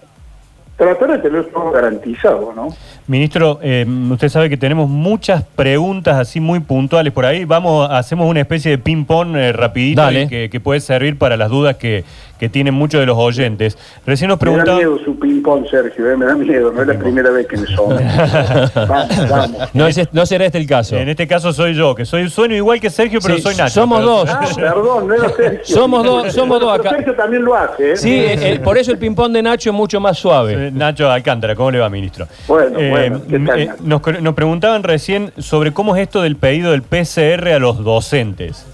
tratar 0.76 1.12
de 1.12 1.18
tener 1.18 1.44
todo 1.46 1.70
garantizado, 1.70 2.52
¿no? 2.54 2.68
Ministro, 3.06 3.58
eh, 3.62 3.86
usted 4.10 4.28
sabe 4.28 4.48
que 4.48 4.56
tenemos 4.56 4.88
muchas 4.88 5.44
preguntas 5.54 6.16
así 6.16 6.40
muy 6.40 6.60
puntuales 6.60 7.12
por 7.12 7.24
ahí. 7.26 7.44
Vamos, 7.44 7.88
hacemos 7.90 8.28
una 8.28 8.40
especie 8.40 8.70
de 8.72 8.78
ping-pong 8.78 9.36
eh, 9.36 9.52
rapidito 9.52 10.00
Dale. 10.02 10.26
que, 10.28 10.48
que 10.50 10.60
puede 10.60 10.80
servir 10.80 11.18
para 11.18 11.36
las 11.36 11.50
dudas 11.50 11.76
que, 11.76 12.02
que 12.40 12.48
tienen 12.48 12.72
muchos 12.74 13.00
de 13.00 13.06
los 13.06 13.16
oyentes. 13.18 13.76
Recién 14.06 14.28
nos 14.28 14.40
Me 14.40 14.56
da 14.56 14.76
miedo 14.76 14.98
su 15.04 15.18
ping-pong, 15.18 15.66
Sergio, 15.70 16.10
eh, 16.10 16.16
me 16.16 16.24
da 16.24 16.34
miedo, 16.34 16.72
no 16.72 16.80
es 16.80 16.88
la 16.88 16.94
primera 16.98 17.30
vez 17.30 17.46
que 17.46 17.56
me 17.58 17.66
son. 17.66 17.90
vamos, 18.88 19.30
vamos. 19.30 19.50
No, 19.74 19.86
es- 19.86 20.12
no 20.12 20.24
será 20.26 20.46
este 20.46 20.58
el 20.58 20.66
caso. 20.66 20.96
En 20.96 21.08
este 21.08 21.26
caso 21.26 21.52
soy 21.52 21.74
yo, 21.74 21.94
que 21.94 22.04
soy 22.06 22.28
sueno 22.30 22.54
igual 22.54 22.80
que 22.80 22.88
Sergio, 22.90 23.20
pero 23.22 23.36
Sí, 23.36 23.42
soy 23.42 23.54
Nacho. 23.54 23.74
somos 23.74 23.98
Pero- 24.00 24.10
dos. 24.10 24.30
Ah, 24.30 24.40
perdón, 24.56 25.08
no 25.08 25.14
era 25.14 25.28
Sergio. 25.30 25.60
Somos 25.76 26.04
dos- 26.04 26.32
somos 26.32 26.58
dos 26.60 26.72
Pero 26.78 26.88
acá. 26.88 26.96
Sergio 26.96 27.14
también 27.14 27.44
lo 27.44 27.54
hace, 27.54 27.92
¿eh? 27.92 27.96
Sí, 27.96 28.24
por 28.62 28.78
eso 28.78 28.90
el 28.92 28.98
ping-pong 28.98 29.32
de 29.32 29.42
Nacho 29.42 29.70
es 29.70 29.76
mucho 29.76 30.00
más 30.00 30.16
suave. 30.18 30.63
Eh, 30.63 30.63
Nacho 30.72 31.10
Alcántara, 31.10 31.54
¿cómo 31.54 31.70
le 31.70 31.78
va, 31.78 31.88
ministro? 31.88 32.26
Bueno, 32.46 32.78
bueno, 32.90 33.20
¿qué 33.28 33.38
tal, 33.38 33.60
eh, 33.60 33.70
nos, 33.82 34.02
nos 34.22 34.34
preguntaban 34.34 34.82
recién 34.82 35.32
sobre 35.38 35.72
cómo 35.72 35.96
es 35.96 36.02
esto 36.02 36.22
del 36.22 36.36
pedido 36.36 36.72
del 36.72 36.82
PCR 36.82 37.48
a 37.48 37.58
los 37.58 37.82
docentes. 37.82 38.66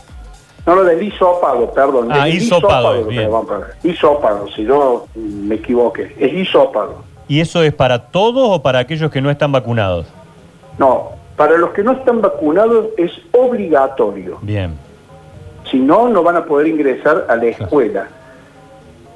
No, 0.67 0.75
lo 0.77 0.85
del 0.85 1.03
hisopado, 1.03 1.71
perdón. 1.73 2.09
Ah, 2.13 2.27
del 2.27 2.35
hisopado, 2.37 3.05
bien. 3.05 3.31
Hisopado, 3.83 4.47
si 4.55 4.63
mm, 4.63 5.49
me 5.49 5.55
equivoqué. 5.57 6.15
Es 6.19 6.33
hisopado. 6.33 7.03
¿Y 7.29 7.41
eso 7.41 7.63
es 7.63 7.73
para 7.73 8.11
todos 8.11 8.49
o 8.51 8.63
para 8.63 8.81
aquellos 8.81 9.11
que 9.11 9.21
no 9.21 9.31
están 9.31 9.53
vacunados? 9.53 10.07
No, 10.79 11.11
para 11.37 11.57
los 11.57 11.71
que 11.71 11.83
no 11.83 11.93
están 11.93 12.21
vacunados 12.21 12.87
es 12.99 13.13
obligatorio. 13.33 14.39
Bien. 14.43 14.77
Si 15.71 15.79
no, 15.79 16.09
no 16.09 16.23
van 16.23 16.37
a 16.37 16.45
poder 16.45 16.67
ingresar 16.67 17.27
a 17.29 17.37
la 17.37 17.47
escuela. 17.47 18.09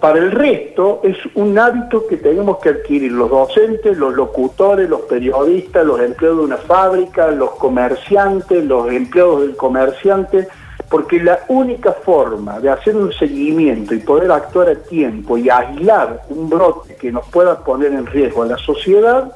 Para 0.04 0.18
el 0.18 0.32
resto 0.32 1.00
es 1.02 1.16
un 1.34 1.58
hábito 1.58 2.06
que 2.06 2.18
tenemos 2.18 2.58
que 2.58 2.68
adquirir 2.68 3.10
los 3.10 3.30
docentes, 3.30 3.96
los 3.96 4.12
locutores, 4.12 4.86
los 4.86 5.00
periodistas, 5.00 5.86
los 5.86 5.98
empleados 5.98 6.40
de 6.40 6.44
una 6.44 6.58
fábrica, 6.58 7.30
los 7.30 7.52
comerciantes, 7.52 8.62
los 8.66 8.92
empleados 8.92 9.40
del 9.40 9.56
comerciante, 9.56 10.46
porque 10.90 11.22
la 11.22 11.40
única 11.48 11.92
forma 11.92 12.60
de 12.60 12.68
hacer 12.68 12.94
un 12.94 13.14
seguimiento 13.14 13.94
y 13.94 14.00
poder 14.00 14.30
actuar 14.30 14.68
a 14.68 14.74
tiempo 14.74 15.38
y 15.38 15.48
aislar 15.48 16.20
un 16.28 16.50
brote 16.50 16.96
que 16.96 17.10
nos 17.10 17.26
pueda 17.28 17.64
poner 17.64 17.92
en 17.92 18.04
riesgo 18.04 18.42
a 18.42 18.46
la 18.46 18.58
sociedad 18.58 19.34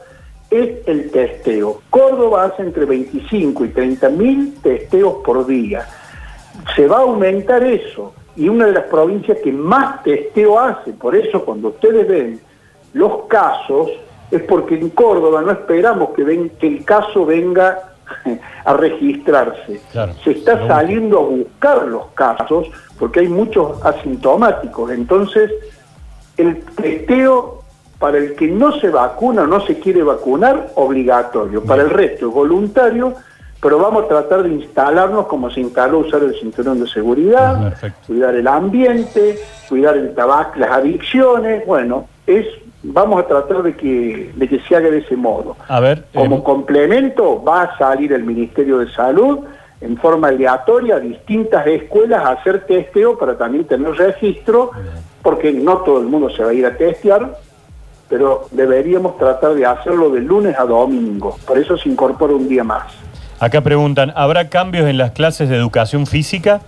es 0.50 0.86
el 0.86 1.10
testeo. 1.10 1.80
Córdoba 1.88 2.44
hace 2.44 2.64
entre 2.64 2.84
25 2.84 3.64
y 3.64 3.68
30 3.70 4.08
mil 4.10 4.54
testeos 4.62 5.14
por 5.24 5.46
día 5.46 5.88
se 6.76 6.86
va 6.86 6.98
a 6.98 7.02
aumentar 7.04 7.64
eso. 7.64 8.12
Y 8.38 8.48
una 8.48 8.66
de 8.66 8.72
las 8.72 8.84
provincias 8.84 9.38
que 9.42 9.52
más 9.52 10.02
testeo 10.04 10.58
hace, 10.60 10.92
por 10.92 11.14
eso 11.16 11.44
cuando 11.44 11.68
ustedes 11.68 12.06
ven 12.06 12.40
los 12.92 13.24
casos, 13.24 13.90
es 14.30 14.42
porque 14.42 14.76
en 14.76 14.90
Córdoba 14.90 15.42
no 15.42 15.50
esperamos 15.50 16.10
que, 16.10 16.22
ven, 16.22 16.50
que 16.50 16.68
el 16.68 16.84
caso 16.84 17.26
venga 17.26 17.94
a 18.64 18.72
registrarse. 18.74 19.80
Claro. 19.90 20.12
Se 20.22 20.30
está 20.30 20.66
saliendo 20.68 21.18
a 21.18 21.22
buscar 21.22 21.88
los 21.88 22.06
casos 22.14 22.68
porque 22.96 23.20
hay 23.20 23.28
muchos 23.28 23.84
asintomáticos. 23.84 24.92
Entonces, 24.92 25.50
el 26.36 26.62
testeo 26.76 27.64
para 27.98 28.18
el 28.18 28.36
que 28.36 28.46
no 28.46 28.78
se 28.78 28.88
vacuna 28.90 29.42
o 29.42 29.46
no 29.48 29.60
se 29.66 29.80
quiere 29.80 30.04
vacunar, 30.04 30.70
obligatorio. 30.76 31.64
Para 31.64 31.82
el 31.82 31.90
resto 31.90 32.28
es 32.28 32.34
voluntario, 32.34 33.14
pero 33.60 33.78
vamos 33.78 34.04
a 34.04 34.08
tratar 34.08 34.44
de 34.44 34.50
instalarnos 34.50 35.26
como 35.26 35.50
se 35.50 35.60
instaló 35.60 35.98
usar 35.98 36.22
el 36.22 36.38
cinturón 36.38 36.80
de 36.80 36.88
seguridad, 36.88 37.70
Perfecto. 37.70 37.98
cuidar 38.06 38.34
el 38.34 38.46
ambiente, 38.46 39.38
cuidar 39.68 39.96
el 39.96 40.14
tabaco, 40.14 40.58
las 40.58 40.70
adicciones. 40.70 41.66
Bueno, 41.66 42.06
es 42.26 42.46
vamos 42.82 43.20
a 43.20 43.26
tratar 43.26 43.62
de 43.62 43.74
que, 43.76 44.32
de 44.34 44.48
que 44.48 44.60
se 44.60 44.76
haga 44.76 44.90
de 44.90 44.98
ese 44.98 45.16
modo. 45.16 45.56
A 45.68 45.80
ver, 45.80 46.04
Como 46.14 46.38
eh, 46.38 46.42
complemento 46.44 47.42
va 47.42 47.62
a 47.62 47.78
salir 47.78 48.12
el 48.12 48.24
Ministerio 48.24 48.78
de 48.78 48.90
Salud 48.92 49.40
en 49.80 49.96
forma 49.96 50.28
aleatoria 50.28 50.96
a 50.96 51.00
distintas 51.00 51.66
escuelas 51.66 52.24
a 52.24 52.30
hacer 52.30 52.66
testeo 52.66 53.16
para 53.18 53.36
también 53.36 53.64
tener 53.64 53.92
registro, 53.92 54.72
porque 55.22 55.52
no 55.52 55.78
todo 55.78 56.00
el 56.00 56.06
mundo 56.06 56.30
se 56.30 56.42
va 56.42 56.50
a 56.50 56.54
ir 56.54 56.66
a 56.66 56.76
testear, 56.76 57.36
pero 58.08 58.46
deberíamos 58.50 59.18
tratar 59.18 59.54
de 59.54 59.66
hacerlo 59.66 60.10
de 60.10 60.20
lunes 60.20 60.58
a 60.58 60.64
domingo. 60.64 61.36
Por 61.46 61.58
eso 61.58 61.76
se 61.76 61.88
incorpora 61.88 62.34
un 62.34 62.48
día 62.48 62.64
más. 62.64 63.07
Acá 63.40 63.60
preguntan, 63.60 64.12
¿habrá 64.14 64.48
cambios 64.48 64.88
en 64.88 64.98
las 64.98 65.12
clases 65.12 65.48
de 65.48 65.56
educación 65.56 66.06
física? 66.06 66.60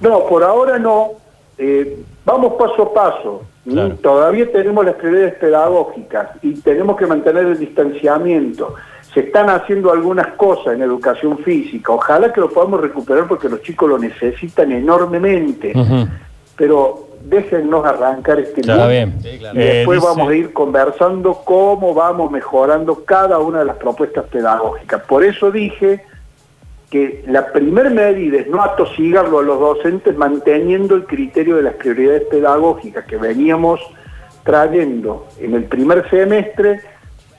No, 0.00 0.26
por 0.26 0.42
ahora 0.44 0.78
no, 0.78 1.12
eh, 1.58 2.04
vamos 2.24 2.54
paso 2.54 2.82
a 2.82 2.94
paso. 2.94 3.42
¿m? 3.64 3.74
Claro. 3.74 3.96
Todavía 3.96 4.50
tenemos 4.52 4.84
las 4.84 4.94
prioridades 4.96 5.34
pedagógicas 5.34 6.28
y 6.42 6.54
tenemos 6.60 6.96
que 6.96 7.06
mantener 7.06 7.46
el 7.46 7.58
distanciamiento. 7.58 8.74
Se 9.14 9.20
están 9.20 9.48
haciendo 9.48 9.90
algunas 9.92 10.34
cosas 10.34 10.74
en 10.74 10.82
educación 10.82 11.38
física. 11.38 11.92
Ojalá 11.92 12.32
que 12.32 12.40
lo 12.40 12.50
podamos 12.50 12.80
recuperar 12.80 13.26
porque 13.26 13.48
los 13.48 13.62
chicos 13.62 13.88
lo 13.88 13.98
necesitan 13.98 14.72
enormemente. 14.72 15.72
Pero 16.56 17.05
déjennos 17.28 17.84
arrancar 17.84 18.38
este 18.40 18.60
Está. 18.60 18.76
Y 18.92 19.58
Eh, 19.60 19.74
después 19.78 20.00
dice- 20.00 20.08
vamos 20.14 20.30
a 20.30 20.34
ir 20.34 20.52
conversando 20.52 21.34
cómo 21.44 21.92
vamos 21.94 22.30
mejorando 22.30 23.04
cada 23.04 23.38
una 23.38 23.60
de 23.60 23.64
las 23.66 23.76
propuestas 23.76 24.24
pedagógicas. 24.26 25.02
Por 25.02 25.24
eso 25.24 25.50
dije 25.50 26.02
que 26.90 27.24
la 27.26 27.46
primer 27.52 27.90
medida 27.90 28.38
es 28.38 28.46
no 28.46 28.62
atosigarlo 28.62 29.40
a 29.40 29.42
los 29.42 29.58
docentes 29.58 30.16
manteniendo 30.16 30.94
el 30.94 31.04
criterio 31.04 31.56
de 31.56 31.62
las 31.62 31.74
prioridades 31.74 32.22
pedagógicas 32.30 33.04
que 33.06 33.16
veníamos 33.16 33.80
trayendo 34.44 35.26
en 35.40 35.54
el 35.54 35.64
primer 35.64 36.08
semestre, 36.08 36.80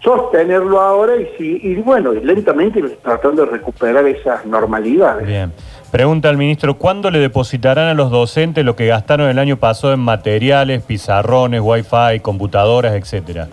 sostenerlo 0.03 0.79
ahora 0.79 1.15
y, 1.15 1.27
sí, 1.37 1.59
y 1.63 1.75
bueno, 1.75 2.13
y 2.13 2.21
lentamente 2.21 2.81
tratando 3.03 3.45
de 3.45 3.51
recuperar 3.51 4.05
esas 4.07 4.45
normalidades. 4.45 5.27
Bien. 5.27 5.51
Pregunta 5.91 6.29
al 6.29 6.37
ministro, 6.37 6.77
¿cuándo 6.77 7.09
le 7.09 7.19
depositarán 7.19 7.87
a 7.87 7.93
los 7.93 8.11
docentes 8.11 8.65
lo 8.65 8.75
que 8.75 8.87
gastaron 8.87 9.29
el 9.29 9.39
año 9.39 9.57
pasado 9.57 9.93
en 9.93 10.01
materiales, 10.01 10.83
pizarrones, 10.83 11.61
wifi, 11.63 12.19
computadoras, 12.21 12.93
etcétera? 12.93 13.47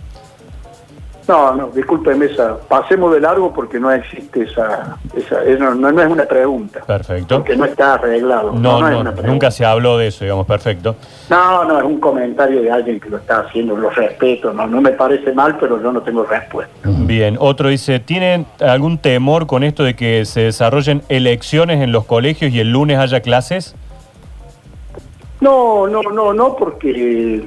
No, 1.26 1.54
no, 1.54 1.68
discúlpeme 1.68 2.26
esa, 2.26 2.58
pasemos 2.68 3.10
de 3.14 3.18
largo 3.20 3.50
porque 3.54 3.80
no 3.80 3.90
existe 3.90 4.42
esa, 4.42 4.98
esa 5.16 5.42
no, 5.58 5.74
no 5.74 6.02
es 6.02 6.06
una 6.08 6.24
pregunta. 6.26 6.80
Perfecto. 6.86 7.36
Porque 7.38 7.56
no 7.56 7.64
está 7.64 7.94
arreglado. 7.94 8.52
No, 8.52 8.86
es 8.86 8.92
no, 8.92 9.00
una 9.00 9.12
pregunta. 9.12 9.22
nunca 9.32 9.50
se 9.50 9.64
habló 9.64 9.96
de 9.96 10.08
eso, 10.08 10.24
digamos, 10.24 10.46
perfecto. 10.46 10.96
No, 11.30 11.64
no, 11.64 11.78
es 11.78 11.84
un 11.84 11.98
comentario 11.98 12.60
de 12.60 12.70
alguien 12.70 13.00
que 13.00 13.08
lo 13.08 13.16
está 13.16 13.38
haciendo, 13.40 13.74
lo 13.74 13.88
respeto, 13.88 14.52
no, 14.52 14.66
no 14.66 14.82
me 14.82 14.90
parece 14.90 15.32
mal, 15.32 15.56
pero 15.58 15.82
yo 15.82 15.90
no 15.92 16.02
tengo 16.02 16.24
respuesta. 16.24 16.74
Bien, 16.84 17.38
otro 17.40 17.70
dice, 17.70 18.00
¿tienen 18.00 18.44
algún 18.60 18.98
temor 18.98 19.46
con 19.46 19.64
esto 19.64 19.82
de 19.82 19.96
que 19.96 20.26
se 20.26 20.42
desarrollen 20.42 21.02
elecciones 21.08 21.80
en 21.82 21.90
los 21.90 22.04
colegios 22.04 22.52
y 22.52 22.60
el 22.60 22.70
lunes 22.70 22.98
haya 22.98 23.20
clases? 23.20 23.74
No, 25.40 25.86
no, 25.86 26.02
no, 26.02 26.32
no, 26.32 26.54
porque 26.56 27.44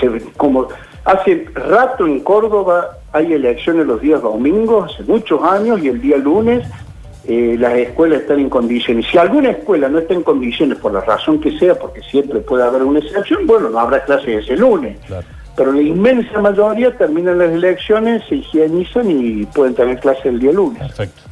se- 0.00 0.22
como 0.36 0.68
hace 1.08 1.46
rato 1.54 2.06
en 2.06 2.20
Córdoba 2.20 2.98
hay 3.12 3.32
elecciones 3.32 3.86
los 3.86 4.00
días 4.00 4.20
domingos, 4.20 4.92
hace 4.92 5.04
muchos 5.04 5.42
años, 5.42 5.80
y 5.82 5.88
el 5.88 6.00
día 6.00 6.18
lunes 6.18 6.66
eh, 7.26 7.56
las 7.58 7.74
escuelas 7.74 8.20
están 8.20 8.40
en 8.40 8.50
condiciones. 8.50 9.06
Si 9.10 9.18
alguna 9.18 9.50
escuela 9.50 9.88
no 9.88 9.98
está 9.98 10.14
en 10.14 10.22
condiciones, 10.22 10.78
por 10.78 10.92
la 10.92 11.00
razón 11.00 11.40
que 11.40 11.58
sea, 11.58 11.74
porque 11.74 12.02
siempre 12.02 12.40
puede 12.40 12.64
haber 12.64 12.82
una 12.82 12.98
excepción, 12.98 13.46
bueno, 13.46 13.70
no 13.70 13.78
habrá 13.78 14.04
clases 14.04 14.44
ese 14.44 14.56
lunes. 14.56 14.98
Claro. 15.06 15.26
Pero 15.56 15.72
la 15.72 15.82
inmensa 15.82 16.40
mayoría 16.40 16.96
terminan 16.96 17.38
las 17.38 17.50
elecciones, 17.50 18.22
se 18.28 18.36
higienizan 18.36 19.10
y 19.10 19.44
pueden 19.46 19.74
tener 19.74 19.98
clases 19.98 20.26
el 20.26 20.38
día 20.38 20.52
lunes. 20.52 20.78
Perfecto. 20.78 21.22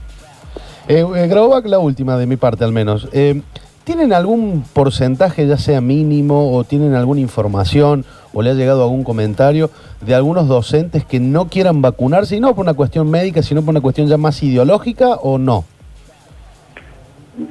Eh, 0.89 1.05
eh, 1.17 1.63
la 1.65 1.79
última 1.79 2.17
de 2.17 2.27
mi 2.27 2.37
parte 2.37 2.65
al 2.65 2.73
menos. 2.73 3.09
Eh, 3.13 3.41
¿Tienen 3.87 4.13
algún 4.13 4.65
porcentaje, 4.73 5.47
ya 5.47 5.59
sea 5.59 5.81
mínimo, 5.81 6.57
o 6.57 6.65
tienen 6.65 6.97
alguna 6.97 7.21
información, 7.21 8.05
o 8.35 8.43
le 8.43 8.51
ha 8.51 8.55
llegado 8.55 8.83
algún 8.83 9.05
comentario 9.05 9.71
de 10.01 10.13
algunos 10.13 10.49
docentes 10.49 11.05
que 11.05 11.21
no 11.21 11.47
quieran 11.47 11.83
vacunarse, 11.83 12.35
y 12.35 12.41
no 12.41 12.53
por 12.57 12.65
una 12.65 12.75
cuestión 12.75 13.09
médica, 13.09 13.45
sino 13.45 13.63
por 13.63 13.71
una 13.71 13.81
cuestión 13.81 14.09
ya 14.09 14.17
más 14.17 14.43
ideológica, 14.43 15.15
o 15.15 15.39
no? 15.39 15.63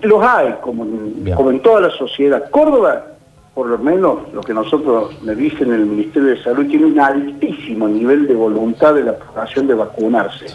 Los 0.01 0.21
hay, 0.21 0.55
como 0.61 0.83
en, 0.83 1.23
Bien. 1.23 1.37
como 1.37 1.51
en 1.51 1.61
toda 1.61 1.79
la 1.79 1.89
sociedad. 1.91 2.49
Córdoba, 2.51 3.05
por 3.53 3.67
lo 3.67 3.77
menos 3.77 4.17
lo 4.33 4.41
que 4.41 4.53
nosotros 4.53 5.11
me 5.23 5.35
dicen 5.35 5.69
en 5.69 5.75
el 5.75 5.85
Ministerio 5.85 6.31
de 6.31 6.43
Salud, 6.43 6.67
tiene 6.67 6.87
un 6.87 6.99
altísimo 6.99 7.87
nivel 7.87 8.27
de 8.27 8.35
voluntad 8.35 8.93
de 8.93 9.03
la 9.03 9.13
población 9.15 9.67
de 9.67 9.75
vacunarse. 9.75 10.47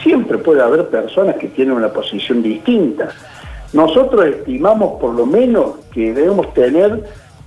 Siempre 0.00 0.38
puede 0.38 0.62
haber 0.62 0.88
personas 0.90 1.34
que 1.38 1.48
tienen 1.48 1.74
una 1.74 1.88
posición 1.88 2.40
distinta. 2.40 3.08
Nosotros 3.72 4.24
estimamos 4.26 5.00
por 5.00 5.14
lo 5.14 5.26
menos 5.26 5.72
que 5.92 6.12
debemos 6.14 6.52
tener 6.54 7.04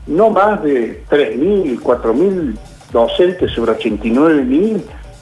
no 0.07 0.29
más 0.29 0.62
de 0.63 1.03
3.000, 1.10 1.79
4.000 1.81 2.55
docentes 2.91 3.51
sobre 3.51 3.73
89.000 3.73 4.81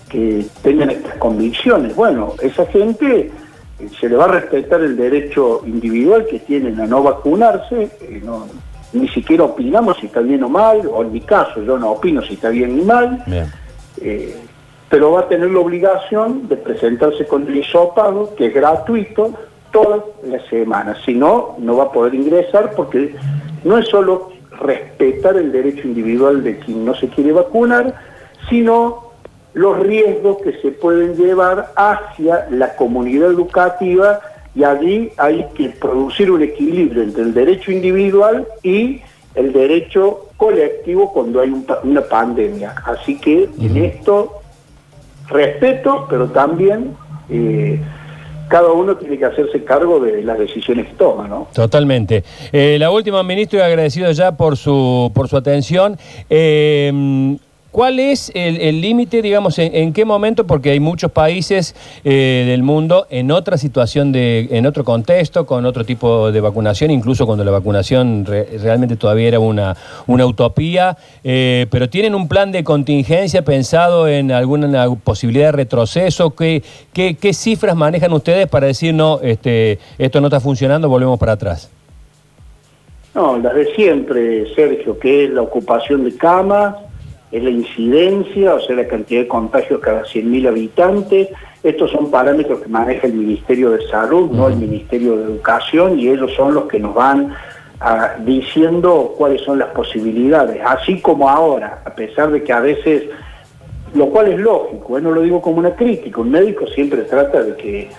que 0.10 0.46
tengan 0.64 0.90
estas 0.90 1.16
convicciones. 1.18 1.96
Bueno, 1.96 2.34
esa 2.42 2.66
gente 2.66 3.32
eh, 3.80 3.90
se 4.00 4.10
le 4.10 4.16
va 4.16 4.26
a 4.26 4.30
respetar 4.30 4.82
el 4.82 4.98
derecho 4.98 5.62
individual 5.66 6.26
que 6.30 6.40
tienen 6.40 6.80
a 6.82 6.88
no 6.88 7.04
vacunarse, 7.04 7.84
eh, 8.02 8.22
no- 8.24 8.48
ni 8.92 9.08
siquiera 9.10 9.44
opinamos 9.44 9.98
si 9.98 10.08
está 10.08 10.20
bien 10.22 10.44
o 10.44 10.50
mal, 10.50 10.82
o 10.92 11.04
en 11.04 11.12
mi 11.14 11.22
caso 11.22 11.62
yo 11.64 11.78
no 11.78 11.92
opino 11.92 12.24
si 12.24 12.34
está 12.34 12.50
bien 12.50 12.76
ni 12.76 12.82
mal, 12.84 13.24
Bien. 13.28 13.46
eh, 14.02 14.36
pero 14.90 15.12
va 15.12 15.20
a 15.22 15.28
tener 15.28 15.52
la 15.52 15.60
obligación 15.60 16.48
de 16.48 16.58
presentarse 16.58 17.26
con 17.28 17.46
el 17.48 17.58
hisopado, 17.58 18.34
que 18.36 18.48
es 18.48 18.54
gratuito, 18.54 19.36
todas 19.72 20.02
las 20.24 20.46
semanas. 20.48 20.98
Si 21.06 21.14
no, 21.14 21.56
no 21.60 21.78
va 21.78 21.86
a 21.86 21.92
poder 21.92 22.16
ingresar 22.16 22.74
porque 22.76 23.16
no 23.64 23.78
es 23.78 23.88
solo 23.88 24.32
respetar 24.60 25.38
el 25.38 25.52
derecho 25.52 25.88
individual 25.88 26.44
de 26.44 26.60
quien 26.60 26.86
no 26.86 26.94
se 26.96 27.08
quiere 27.08 27.32
vacunar, 27.32 27.96
sino 28.50 29.10
los 29.54 29.80
riesgos 29.80 30.38
que 30.44 30.54
se 30.62 30.72
pueden 30.72 31.16
llevar 31.16 31.72
hacia 31.76 32.48
la 32.50 32.76
comunidad 32.76 33.32
educativa 33.32 34.20
y 34.56 34.64
allí 34.64 35.12
hay 35.18 35.46
que 35.56 35.70
producir 35.70 36.32
un 36.32 36.42
equilibrio 36.42 37.04
entre 37.04 37.24
el 37.24 37.34
derecho 37.34 37.72
individual 37.72 38.48
y 38.64 39.02
el 39.36 39.54
derecho 39.54 40.28
colectivo 40.38 41.14
cuando 41.14 41.42
hay 41.42 41.50
un 41.50 41.66
una 41.84 42.02
pandemia. 42.02 42.76
Así 42.86 43.18
que 43.20 43.50
en 43.60 43.78
esto 43.78 44.42
respeto, 45.28 46.08
pero 46.10 46.28
también 46.30 46.96
eh, 47.30 47.80
cada 48.50 48.72
uno 48.72 48.98
tiene 48.98 49.18
que 49.18 49.26
hacerse 49.26 49.64
cargo 49.64 50.00
de 50.00 50.24
las 50.24 50.38
decisiones 50.38 50.88
que 50.88 50.94
toma, 50.94 51.28
¿no? 51.28 51.48
Totalmente. 51.54 52.24
Eh, 52.52 52.78
la 52.80 52.92
última, 52.92 53.24
ministro, 53.24 53.60
y 53.60 53.62
agradecido 53.62 54.12
ya 54.12 54.34
por 54.34 54.58
su, 54.58 55.12
por 55.14 55.30
su 55.30 55.38
atención. 55.38 55.98
Eh, 56.30 57.38
¿Cuál 57.72 58.00
es 58.00 58.32
el 58.34 58.82
límite, 58.82 59.22
digamos, 59.22 59.60
en, 59.60 59.94
qué 59.94 60.04
momento? 60.04 60.48
Porque 60.48 60.72
hay 60.72 60.80
muchos 60.80 61.12
países 61.12 61.76
eh, 62.04 62.46
del 62.48 62.64
mundo 62.64 63.06
en 63.12 63.30
otra 63.30 63.58
situación, 63.58 64.12
de, 64.12 64.48
en 64.50 64.66
otro 64.66 64.84
contexto, 64.84 65.46
con 65.46 65.68
otro 65.68 65.86
tipo 65.86 66.32
de 66.32 66.42
vacunación, 66.42 66.90
incluso 66.90 67.28
cuando 67.28 67.44
la 67.44 67.52
vacunación 67.52 68.26
re- 68.26 68.58
realmente 68.58 68.96
todavía 68.96 69.28
era 69.28 69.40
una, 69.40 69.78
una 70.08 70.26
utopía, 70.26 70.98
eh, 71.24 71.68
pero 71.70 71.88
tienen 71.90 72.16
un 72.16 72.28
plan 72.28 72.52
de 72.52 72.64
contingencia 72.64 73.44
pensado 73.44 74.08
en 74.08 74.32
alguna 74.32 74.90
posibilidad 75.04 75.50
de 75.50 75.52
retroceso. 75.52 76.32
¿Qué, 76.32 76.64
qué, 76.92 77.18
qué 77.18 77.34
cifras 77.34 77.76
manejan 77.76 78.12
ustedes 78.14 78.48
para 78.48 78.66
decir, 78.66 78.96
no, 78.96 79.20
este, 79.22 79.78
esto 80.00 80.20
no 80.22 80.28
está 80.28 80.40
funcionando, 80.40 80.90
volvemos 80.90 81.20
para 81.20 81.34
atrás? 81.34 81.70
No, 83.14 83.38
las 83.38 83.54
de 83.54 83.76
siempre, 83.76 84.54
Sergio, 84.56 84.98
que 84.98 85.26
es 85.26 85.30
la 85.32 85.42
ocupación 85.44 86.04
de 86.04 86.16
camas, 86.16 86.76
es 87.32 87.44
la 87.44 87.50
incidencia, 87.50 88.56
o 88.56 88.60
sea, 88.60 88.76
la 88.76 88.88
cantidad 88.88 89.22
de 89.22 89.28
contagios 89.28 89.80
cada 89.80 90.04
100.000 90.04 90.48
habitantes. 90.48 91.30
Estos 91.62 91.92
son 91.92 92.10
parámetros 92.10 92.62
que 92.62 92.70
maneja 92.70 93.06
el 93.08 93.14
Ministerio 93.14 93.72
de 93.72 93.86
Salud, 93.88 94.32
no 94.32 94.48
el 94.48 94.56
Ministerio 94.56 95.18
de 95.18 95.24
Educación, 95.26 96.00
y 96.00 96.10
ellos 96.10 96.32
son 96.36 96.54
los 96.56 96.66
que 96.66 96.80
nos 96.80 96.96
van 96.96 97.34
ah, 97.82 98.16
diciendo 98.26 99.14
cuáles 99.18 99.42
son 99.42 99.60
las 99.60 99.70
posibilidades. 99.70 100.60
Así 100.66 101.02
como 101.02 101.30
ahora, 101.30 101.84
a 101.86 101.94
pesar 101.94 102.32
de 102.32 102.44
que 102.44 102.52
a 102.52 102.62
veces, 102.62 103.04
lo 103.94 104.08
cual 104.08 104.32
es 104.32 104.40
lógico, 104.40 104.98
¿eh? 104.98 105.02
no 105.02 105.12
lo 105.12 105.22
digo 105.22 105.42
como 105.42 105.58
una 105.58 105.76
crítica, 105.76 106.22
un 106.22 106.32
médico 106.32 106.66
siempre 106.68 107.02
trata 107.04 107.44
de 107.44 107.56
que 107.56 107.90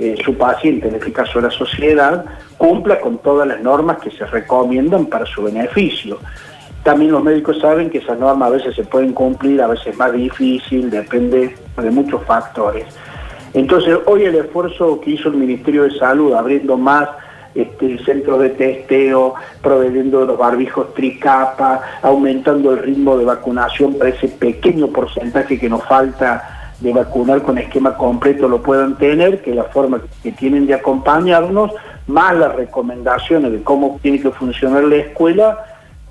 eh, 0.00 0.16
su 0.24 0.34
paciente, 0.34 0.88
en 0.88 0.94
este 0.96 1.12
caso 1.12 1.40
la 1.40 1.50
sociedad, 1.50 2.24
cumpla 2.56 2.98
con 2.98 3.18
todas 3.18 3.46
las 3.46 3.60
normas 3.60 3.98
que 3.98 4.10
se 4.10 4.24
recomiendan 4.24 5.06
para 5.06 5.26
su 5.26 5.42
beneficio. 5.42 6.18
También 6.82 7.12
los 7.12 7.22
médicos 7.22 7.58
saben 7.60 7.90
que 7.90 7.98
esas 7.98 8.18
normas 8.18 8.48
a 8.48 8.52
veces 8.52 8.74
se 8.74 8.84
pueden 8.84 9.12
cumplir, 9.12 9.60
a 9.60 9.66
veces 9.66 9.88
es 9.88 9.96
más 9.98 10.12
difícil, 10.12 10.90
depende 10.90 11.54
de 11.76 11.90
muchos 11.90 12.22
factores. 12.24 12.86
Entonces, 13.52 13.98
hoy 14.06 14.24
el 14.24 14.36
esfuerzo 14.36 15.00
que 15.00 15.10
hizo 15.10 15.28
el 15.28 15.36
Ministerio 15.36 15.82
de 15.82 15.90
Salud, 15.98 16.32
abriendo 16.34 16.76
más 16.78 17.08
este, 17.54 17.98
centros 18.04 18.40
de 18.40 18.50
testeo, 18.50 19.34
proveyendo 19.60 20.24
los 20.24 20.38
barbijos 20.38 20.94
tricapa, 20.94 21.82
aumentando 22.00 22.72
el 22.72 22.78
ritmo 22.78 23.18
de 23.18 23.24
vacunación 23.24 23.94
para 23.94 24.10
ese 24.10 24.28
pequeño 24.28 24.86
porcentaje 24.86 25.58
que 25.58 25.68
nos 25.68 25.84
falta 25.84 26.72
de 26.80 26.92
vacunar 26.92 27.42
con 27.42 27.58
esquema 27.58 27.96
completo 27.96 28.48
lo 28.48 28.62
puedan 28.62 28.96
tener, 28.96 29.42
que 29.42 29.54
la 29.54 29.64
forma 29.64 30.00
que 30.22 30.32
tienen 30.32 30.66
de 30.66 30.74
acompañarnos, 30.74 31.72
más 32.06 32.34
las 32.36 32.54
recomendaciones 32.54 33.52
de 33.52 33.62
cómo 33.62 33.98
tiene 34.00 34.20
que 34.20 34.30
funcionar 34.30 34.84
la 34.84 34.96
escuela, 34.96 35.58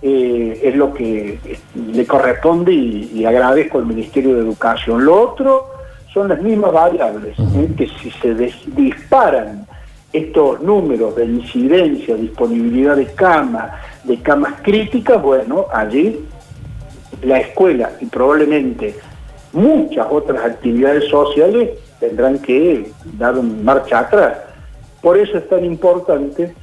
eh, 0.01 0.61
es 0.63 0.75
lo 0.75 0.93
que 0.93 1.39
le 1.75 2.05
corresponde 2.05 2.71
y, 2.71 3.11
y 3.13 3.25
agradezco 3.25 3.79
al 3.79 3.85
Ministerio 3.85 4.35
de 4.35 4.41
Educación. 4.41 5.03
Lo 5.05 5.21
otro 5.21 5.67
son 6.13 6.29
las 6.29 6.41
mismas 6.41 6.71
variables, 6.71 7.37
¿eh? 7.39 7.69
que 7.77 7.87
si 7.87 8.09
se 8.11 8.33
des- 8.33 8.75
disparan 8.75 9.67
estos 10.11 10.61
números 10.61 11.15
de 11.15 11.25
incidencia, 11.25 12.15
disponibilidad 12.15 12.95
de 12.95 13.05
camas, 13.13 13.71
de 14.03 14.17
camas 14.21 14.53
críticas, 14.63 15.21
bueno, 15.21 15.65
allí 15.71 16.19
la 17.21 17.39
escuela 17.39 17.91
y 17.99 18.05
probablemente 18.05 18.95
muchas 19.53 20.07
otras 20.09 20.43
actividades 20.43 21.05
sociales 21.09 21.71
tendrán 21.99 22.39
que 22.39 22.89
dar 23.17 23.37
un 23.37 23.63
marcha 23.63 23.99
atrás. 23.99 24.37
Por 25.01 25.17
eso 25.17 25.37
es 25.37 25.47
tan 25.49 25.63
importante 25.65 26.53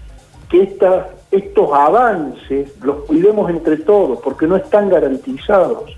que 0.49 0.63
esta, 0.63 1.09
estos 1.37 1.73
avances 1.73 2.73
los 2.83 3.05
cuidemos 3.05 3.51
entre 3.51 3.77
todos, 3.79 4.21
porque 4.21 4.47
no 4.47 4.57
están 4.57 4.89
garantizados. 4.89 5.97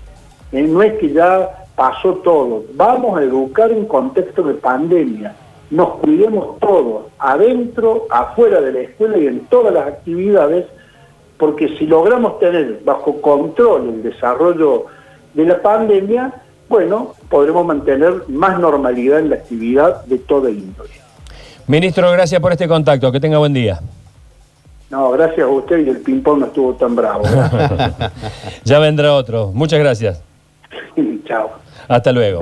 Eh, 0.51 0.61
no 0.63 0.81
es 0.81 0.93
que 0.99 1.11
ya 1.11 1.65
pasó 1.75 2.15
todo. 2.15 2.63
Vamos 2.73 3.17
a 3.17 3.23
educar 3.23 3.71
en 3.71 3.85
contexto 3.85 4.43
de 4.43 4.55
pandemia. 4.55 5.35
Nos 5.71 5.95
cuidemos 5.95 6.59
todos, 6.59 7.05
adentro, 7.19 8.07
afuera 8.09 8.59
de 8.59 8.73
la 8.73 8.79
escuela 8.81 9.17
y 9.17 9.27
en 9.27 9.45
todas 9.45 9.73
las 9.73 9.87
actividades, 9.87 10.65
porque 11.37 11.77
si 11.77 11.85
logramos 11.85 12.39
tener 12.39 12.81
bajo 12.83 13.21
control 13.21 13.89
el 13.89 14.03
desarrollo 14.03 14.85
de 15.33 15.45
la 15.45 15.61
pandemia, 15.61 16.33
bueno, 16.67 17.13
podremos 17.29 17.65
mantener 17.65 18.23
más 18.27 18.59
normalidad 18.59 19.19
en 19.19 19.29
la 19.29 19.35
actividad 19.35 20.03
de 20.05 20.17
toda 20.19 20.49
índole. 20.49 20.89
Ministro, 21.67 22.11
gracias 22.11 22.41
por 22.41 22.51
este 22.51 22.67
contacto. 22.67 23.11
Que 23.11 23.19
tenga 23.19 23.37
buen 23.37 23.53
día. 23.53 23.79
No, 24.89 25.11
gracias 25.11 25.41
a 25.41 25.47
usted 25.47 25.85
y 25.85 25.89
el 25.89 25.97
ping-pong 25.97 26.39
no 26.39 26.45
estuvo 26.47 26.73
tan 26.73 26.95
bravo. 26.95 27.23
ya 28.63 28.79
vendrá 28.79 29.13
otro. 29.13 29.51
Muchas 29.53 29.79
gracias. 29.79 30.23
Chao. 31.27 31.51
Hasta 31.87 32.11
luego. 32.11 32.37